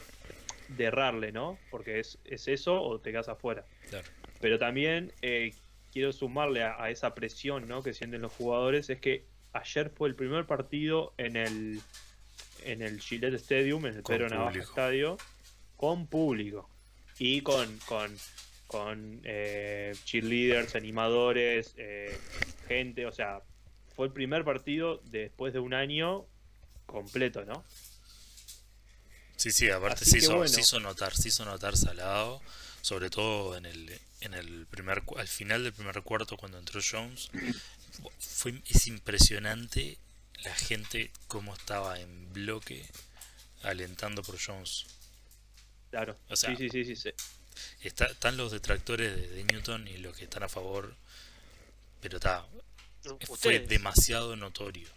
[0.70, 1.58] de errarle, ¿no?
[1.70, 3.66] Porque es, es eso o te quedas afuera.
[3.90, 4.08] Claro.
[4.42, 5.54] Pero también eh,
[5.98, 7.82] quiero sumarle a, a esa presión ¿no?
[7.82, 11.82] que sienten los jugadores, es que ayer fue el primer partido en el
[12.66, 15.18] en el Gillette Stadium, en el con Pedro Navaja Estadio,
[15.76, 16.70] con público
[17.18, 18.16] y con con,
[18.68, 22.16] con eh, cheerleaders, animadores, eh,
[22.68, 23.42] gente, o sea,
[23.96, 26.28] fue el primer partido después de un año
[26.86, 27.64] completo, ¿no?
[29.36, 30.48] Sí, sí, aparte se hizo, bueno.
[30.48, 32.42] se hizo notar, se hizo notar salado,
[32.88, 37.30] sobre todo en el, en el primer, al final del primer cuarto cuando entró Jones,
[38.18, 39.98] fue, es impresionante
[40.46, 42.86] la gente cómo estaba en bloque
[43.64, 44.86] alentando por Jones.
[45.90, 47.10] Claro, o sea, sí, sí, sí, sí.
[47.82, 50.96] Está, están los detractores de, de, Newton y los que están a favor,
[52.00, 52.48] pero está,
[53.26, 54.88] fue demasiado notorio.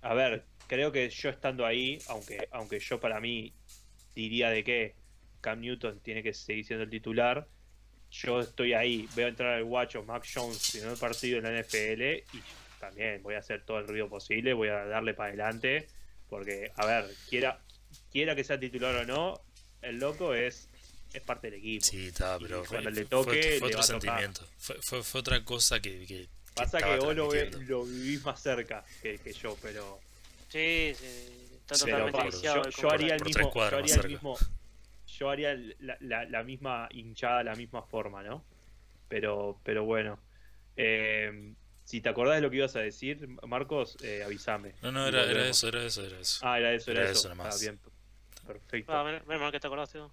[0.00, 3.52] A ver, creo que yo estando ahí, aunque, aunque yo para mí
[4.14, 5.03] diría de que
[5.44, 7.46] Cam Newton tiene que seguir siendo el titular,
[8.10, 12.02] yo estoy ahí, veo entrar al guacho Mac Jones, primer partido en la NFL,
[12.34, 12.42] y
[12.80, 15.86] también voy a hacer todo el ruido posible, voy a darle para adelante,
[16.30, 17.60] porque, a ver, quiera,
[18.10, 19.42] quiera que sea titular o no,
[19.82, 20.70] el loco es
[21.12, 21.84] es parte del equipo.
[21.84, 24.48] Sí, está, pero fue, cuando le toque, fue, fue le otro sentimiento.
[24.58, 26.04] Fue, fue, fue, otra cosa que.
[26.06, 27.30] que Pasa que, vos lo,
[27.68, 30.00] lo, vivís más cerca que, que yo, pero.
[30.48, 33.52] Sí, sí, está totalmente pero, yo, yo, haría el mismo.
[33.54, 34.36] Yo haría el mismo
[35.18, 38.44] yo haría la, la, la, misma hinchada, la misma forma, ¿no?
[39.08, 40.18] Pero, pero bueno.
[40.76, 41.54] Eh,
[41.84, 44.74] si te acordás de lo que ibas a decir, Marcos, eh, avísame.
[44.82, 46.40] No, no, era, era, eso, era eso, era eso.
[46.46, 47.32] Ah, era eso, era, era eso.
[47.32, 47.78] eso ah, bien.
[48.46, 48.92] Perfecto.
[48.92, 49.98] Ah, menos mal que te acordaste.
[49.98, 50.10] ¿no?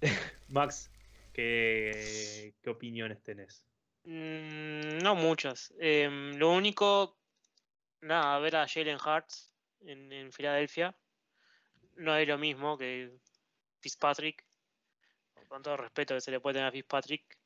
[0.48, 0.90] Max,
[1.32, 3.64] ¿qué, ¿qué opiniones tenés?
[4.04, 5.72] Mm, no muchas.
[5.78, 7.16] Eh, lo único,
[8.00, 10.94] nada, ver a Jalen Hartz en, en Filadelfia
[11.96, 13.12] no es lo mismo que
[13.82, 14.44] Fitzpatrick,
[15.48, 17.38] con todo el respeto que se le puede tener a Fitzpatrick,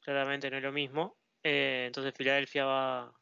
[0.00, 1.18] claramente no es lo mismo.
[1.42, 3.14] Eh, entonces Filadelfia va,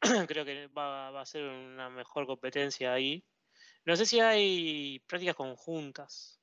[0.28, 3.24] creo que va, va, a ser una mejor competencia ahí.
[3.84, 6.40] No sé si hay prácticas conjuntas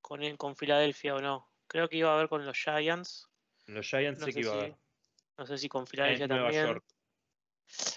[0.00, 1.50] con, con Filadelfia o no.
[1.66, 3.28] creo que iba a ver con los Giants.
[3.66, 4.76] Los Giants No sé sé que iba a ver.
[5.38, 6.66] No sé si con Filadelfia En Nueva también.
[6.66, 6.84] York,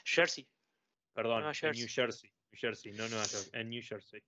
[0.05, 0.47] Jersey.
[1.13, 1.71] perdón, Nueva en.
[1.71, 2.31] New Jersey.
[2.51, 4.23] New Jersey, no Nueva York, en New Jersey.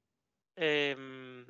[0.55, 1.45] Em,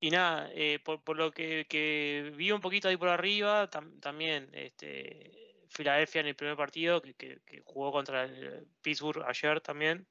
[0.00, 4.00] y nada, eh, por, por lo que, que vi un poquito ahí por arriba, tam-
[4.00, 9.60] también este, Filadelfia en el primer partido, que, que- que jugó contra el Pittsburgh ayer
[9.60, 10.06] también,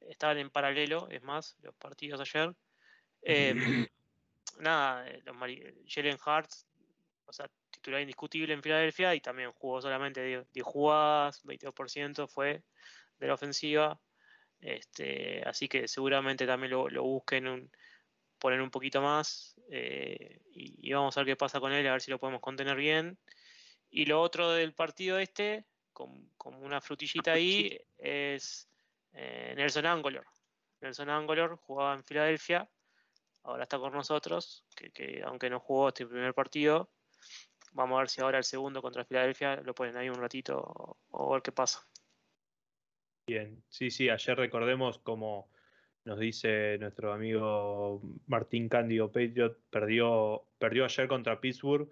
[0.00, 2.54] estaban en paralelo, es más, los partidos ayer.
[3.22, 3.86] Em,
[4.60, 5.36] nada, eh, los
[5.86, 6.66] Jalen Hurts,
[7.26, 12.62] o sea, titular indiscutible en Filadelfia y también jugó solamente 10, 10 jugadas, 22% fue
[13.18, 14.00] de la ofensiva.
[14.60, 17.70] Este, así que seguramente también lo, lo busquen un,
[18.38, 22.00] poner un poquito más eh, y, vamos a ver qué pasa con él, a ver
[22.00, 23.18] si lo podemos contener bien.
[23.90, 28.68] Y lo otro del partido este, como una frutillita ahí, es
[29.12, 30.26] eh, Nelson Angolor.
[30.80, 32.68] Nelson Angolor jugaba en Filadelfia,
[33.42, 36.90] ahora está con nosotros, que, que aunque no jugó este primer partido,
[37.72, 40.98] vamos a ver si ahora el segundo contra Filadelfia lo ponen ahí un ratito o,
[41.10, 41.86] o ver qué pasa.
[43.26, 45.50] Bien, sí, sí, ayer recordemos como
[46.06, 51.90] nos dice nuestro amigo Martín Cándido Patriot, perdió, perdió ayer contra Pittsburgh,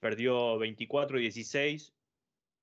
[0.00, 1.92] perdió 24-16,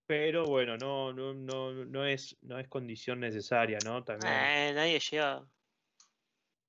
[0.08, 4.04] pero bueno, no, no, no, no, es, no es condición necesaria, ¿no?
[4.04, 5.46] También Eh, nadie llega.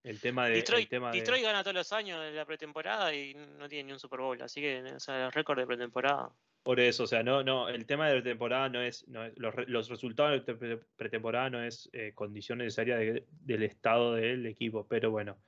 [0.04, 0.54] el tema de...
[0.56, 3.84] Detroit, el tema de- Detroit gana todos los años en la pretemporada y no tiene
[3.88, 6.30] ni un Super Bowl, así que o sea, el récord de pretemporada.
[6.62, 9.36] Por eso, o sea, no, no, el tema de la temporada no es, no es-
[9.36, 14.46] los, los resultados de pre- pretemporada no es eh, condición necesaria de- del estado del
[14.46, 15.38] equipo, pero bueno.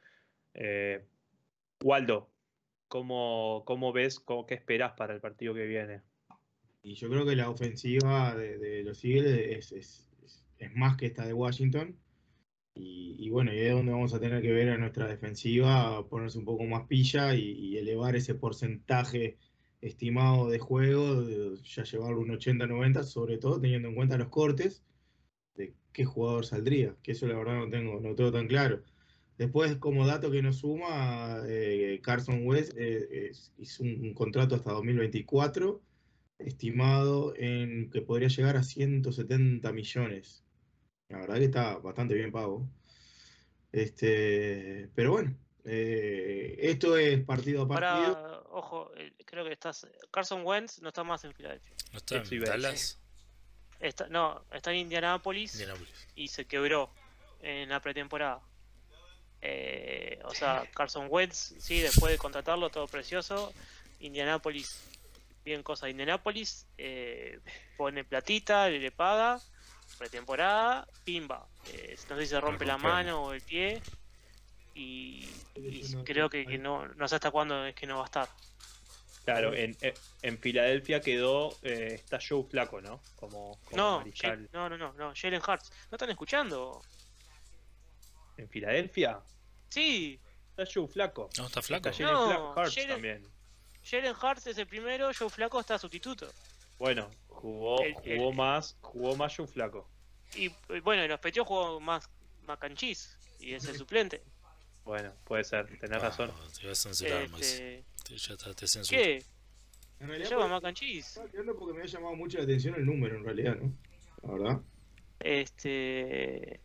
[0.54, 1.04] Eh,
[1.82, 2.30] Waldo,
[2.88, 6.02] ¿cómo, cómo ves, cómo, qué esperas para el partido que viene?
[6.82, 11.32] Y yo creo que la ofensiva de, los Eagles es, es- más que esta de
[11.34, 11.96] Washington.
[12.76, 16.44] Y, bueno, y es donde vamos a tener que ver a nuestra defensiva ponerse un
[16.44, 19.38] poco más pilla y elevar ese porcentaje
[19.84, 21.24] estimado de juego,
[21.64, 24.84] ya llevarlo un 80-90, sobre todo teniendo en cuenta los cortes,
[25.56, 28.82] de qué jugador saldría, que eso la verdad no tengo, no tengo tan claro.
[29.38, 34.54] Después, como dato que nos suma, eh, Carson West eh, es- hizo un, un contrato
[34.54, 35.82] hasta 2024
[36.38, 40.44] estimado en que podría llegar a 170 millones.
[41.08, 42.68] La verdad que está bastante bien pago.
[43.72, 48.14] Este, pero bueno, eh, esto es partido a partido.
[48.54, 49.86] Ojo, eh, creo que estás.
[50.10, 51.74] Carson Wentz no está más en Filadelfia.
[51.92, 52.98] ¿No está en Dallas?
[53.80, 56.06] Está, no, está en Indianápolis Indianapolis.
[56.14, 56.90] y se quebró
[57.42, 58.40] en la pretemporada.
[59.42, 63.52] Eh, o sea, Carson Wentz, sí, después de contratarlo, todo precioso.
[64.00, 64.80] Indianapolis,
[65.44, 65.90] bien cosa.
[65.90, 67.40] Indianapolis eh,
[67.76, 69.40] pone platita, le, le paga,
[69.98, 71.46] pretemporada, pimba.
[71.72, 73.82] Eh, no sé si se rompe la mano o el pie.
[74.74, 78.06] Y, y creo que, que no, no sé hasta cuándo es que no va a
[78.06, 78.28] estar.
[79.24, 79.76] Claro, en,
[80.22, 83.00] en- Filadelfia quedó, eh, está Joe Flaco, ¿no?
[83.16, 84.04] Como, como No,
[84.52, 85.70] no, no, no, no, Jalen Hurts.
[85.90, 86.82] ¿No están escuchando?
[88.36, 89.20] ¿En Filadelfia?
[89.68, 90.20] Sí,
[90.56, 91.30] Está Joe Flaco.
[91.38, 91.88] No, está flaco.
[91.88, 93.26] Está Jalen No, Hurts Jalen- también.
[93.84, 96.28] Jalen Hurts es el primero, Joe Flaco está sustituto.
[96.78, 99.88] Bueno, jugó, El- jugó el- más, jugó más Joe Flaco.
[100.36, 100.48] Y
[100.82, 102.08] bueno, en los petios jugó más
[102.46, 104.22] Macanchis y es el suplente.
[104.84, 106.30] Bueno, puede ser, tenés razón.
[106.34, 107.42] Ah, te voy a censurar, Max.
[107.52, 109.00] Este, Te- Ya está, te censuro.
[109.00, 109.14] ¿Qué?
[109.16, 109.22] En
[110.00, 111.06] Se realidad, llama pues, Macanchis.
[111.08, 113.72] estaba tirando porque me ha llamado mucho la atención el número, en realidad, ¿no?
[114.22, 114.60] La verdad.
[115.20, 116.60] Este.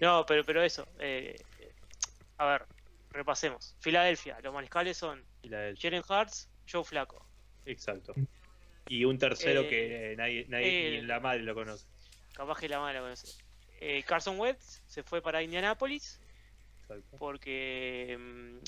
[0.00, 0.86] No, pero, pero eso.
[0.98, 1.36] eh,
[2.38, 2.66] a ver,
[3.10, 3.76] repasemos.
[3.80, 7.26] Filadelfia, los mariscales son Jalen Hurts, Joe Flaco.
[7.66, 8.14] exacto.
[8.86, 11.86] Y un tercero Eh, que nadie, nadie ni eh, en la madre lo conoce.
[12.34, 13.28] Capaz que la mala conoce.
[13.80, 16.20] Eh, Carson Wentz se fue para Indianapolis
[16.88, 17.16] Exacto.
[17.18, 18.58] porque mm,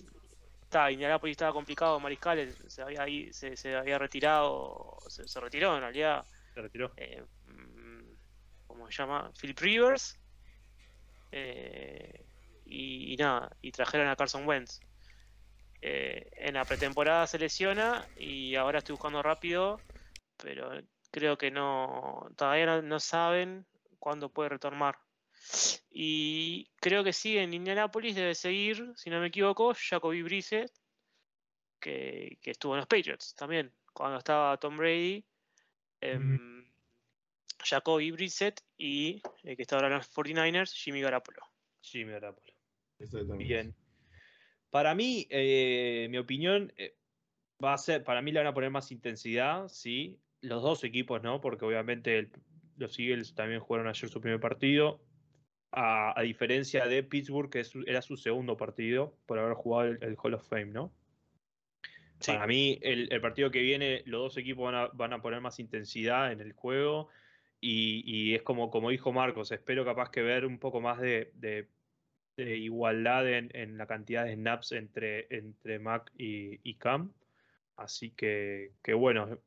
[0.62, 5.74] está, Indianapolis estaba complicado, Mariscal se había, ahí- se, se había retirado, se, se retiró
[5.74, 6.92] en realidad, Se retiró.
[6.96, 8.02] eh, mm,
[8.66, 9.30] ¿cómo se llama?
[9.40, 10.18] Philip Rivers,
[11.32, 12.24] eh,
[12.64, 14.80] y, y nada, y trajeron a Carson Wentz.
[15.82, 19.80] Eh, en la pretemporada se lesiona y ahora estoy buscando rápido,
[20.42, 20.70] pero
[21.10, 23.66] creo que no, todavía no, no saben
[23.98, 24.96] cuándo puede retornar.
[25.91, 30.70] Y creo que sí, en Indianapolis debe seguir, si no me equivoco, Jacoby Brissett,
[31.80, 35.24] que, que estuvo en los Patriots también, cuando estaba Tom Brady.
[36.01, 36.64] em,
[37.64, 41.43] Jacoby Brissett y el que está ahora en los 49ers, Jimmy Garapolo.
[41.80, 42.53] Jimmy Garoppolo.
[42.99, 43.45] Exactamente.
[43.45, 43.74] Bien.
[44.70, 46.97] Para mí, eh, mi opinión eh,
[47.64, 50.18] va a ser, para mí le van a poner más intensidad, sí.
[50.43, 51.41] Los dos equipos, ¿no?
[51.41, 52.30] Porque obviamente el-
[52.76, 55.01] los Eagles también jugaron ayer su primer partido.
[55.78, 59.98] A, a diferencia de Pittsburgh, que es era su segundo partido por haber jugado el,
[60.02, 60.90] el Hall of Fame, ¿no?
[62.24, 66.40] Para mí, el, partido que viene, los dos equipos van a, poner más intensidad en
[66.40, 67.08] el juego.
[67.60, 71.68] Y, es como, como dijo Marcos, espero capaz que ver un poco más de,
[72.36, 77.12] igualdad en, la cantidad de snaps entre, entre Mac y, Cam.
[77.76, 79.38] Así que, que, bueno,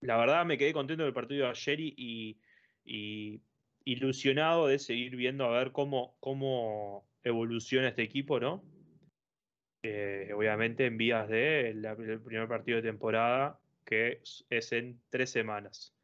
[0.00, 2.38] la verdad me quedé contento del partido de ayer y,
[2.84, 3.40] y
[3.84, 8.64] ilusionado de seguir viendo a ver cómo, cómo evoluciona este equipo, ¿no?
[9.82, 15.94] Eh, obviamente en vías de el primer partido de temporada, que es en tres semanas.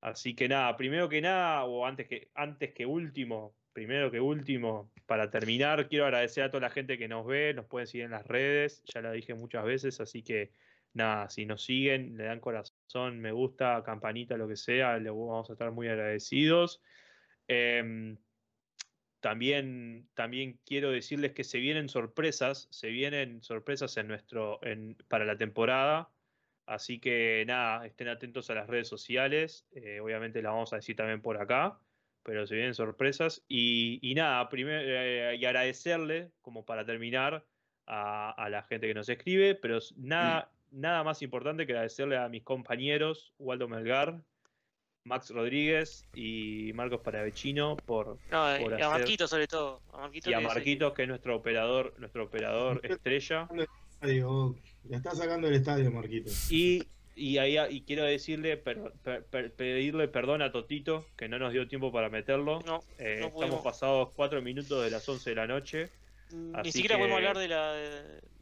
[0.00, 4.92] Así que nada, primero que nada, o antes que, antes que último, primero que último,
[5.06, 8.12] para terminar, quiero agradecer a toda la gente que nos ve, nos pueden seguir en
[8.12, 10.52] las redes, ya lo dije muchas veces, así que
[10.92, 15.48] nada, si nos siguen, le dan corazón, me gusta, campanita, lo que sea, le vamos
[15.50, 16.82] a estar muy agradecidos.
[17.46, 18.16] Em,
[19.20, 25.24] también, también quiero decirles que se vienen sorpresas, se vienen sorpresas en nuestro, en, para
[25.24, 26.10] la temporada.
[26.66, 29.66] Así que nada, estén atentos a las redes sociales.
[29.72, 31.80] Eh, obviamente las vamos a decir también por acá,
[32.22, 33.44] pero se vienen sorpresas.
[33.48, 37.44] Y, nada, primero eh, y agradecerle, como para terminar,
[37.86, 42.28] a, a, la gente que nos escribe, pero nada, nada más importante que agradecerle a
[42.28, 44.20] mis compañeros, Waldo Melgar,
[45.04, 49.80] Max Rodríguez y Marcos Paravecino por, no, y a Marquito sobre todo.
[50.12, 53.48] y a Marquitos, que es nuestro operador, nuestro operador estrella.
[54.02, 56.30] Ya está sacando el estadio, Marquito.
[56.50, 61.90] Y, y, ahí, y quiero decirle, pedirle perdón a Totito, que no nos dio tiempo
[61.90, 62.60] para meterlo.
[62.64, 65.90] No, eh, estamos pasados cuatro minutos de las 11 de la noche.
[66.30, 67.74] Ni siquiera podemos hablar de la,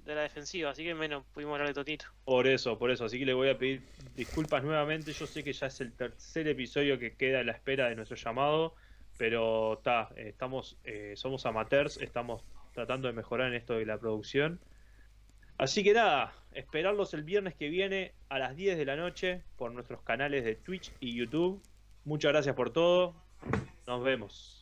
[0.07, 2.07] de la defensiva, así que menos pudimos hablar de Totito.
[2.25, 3.83] Por eso, por eso, así que le voy a pedir
[4.15, 5.13] disculpas nuevamente.
[5.13, 8.17] Yo sé que ya es el tercer episodio que queda a la espera de nuestro
[8.17, 8.75] llamado,
[9.19, 14.61] pero está, estamos, eh, somos amateurs, estamos tratando de mejorar en esto de la producción.
[15.59, 19.73] Así que nada, esperarlos el viernes que viene a las 10 de la noche por
[19.73, 21.63] nuestros canales de Twitch y YouTube.
[22.05, 23.15] Muchas gracias por todo.
[23.87, 24.56] Nos vemos.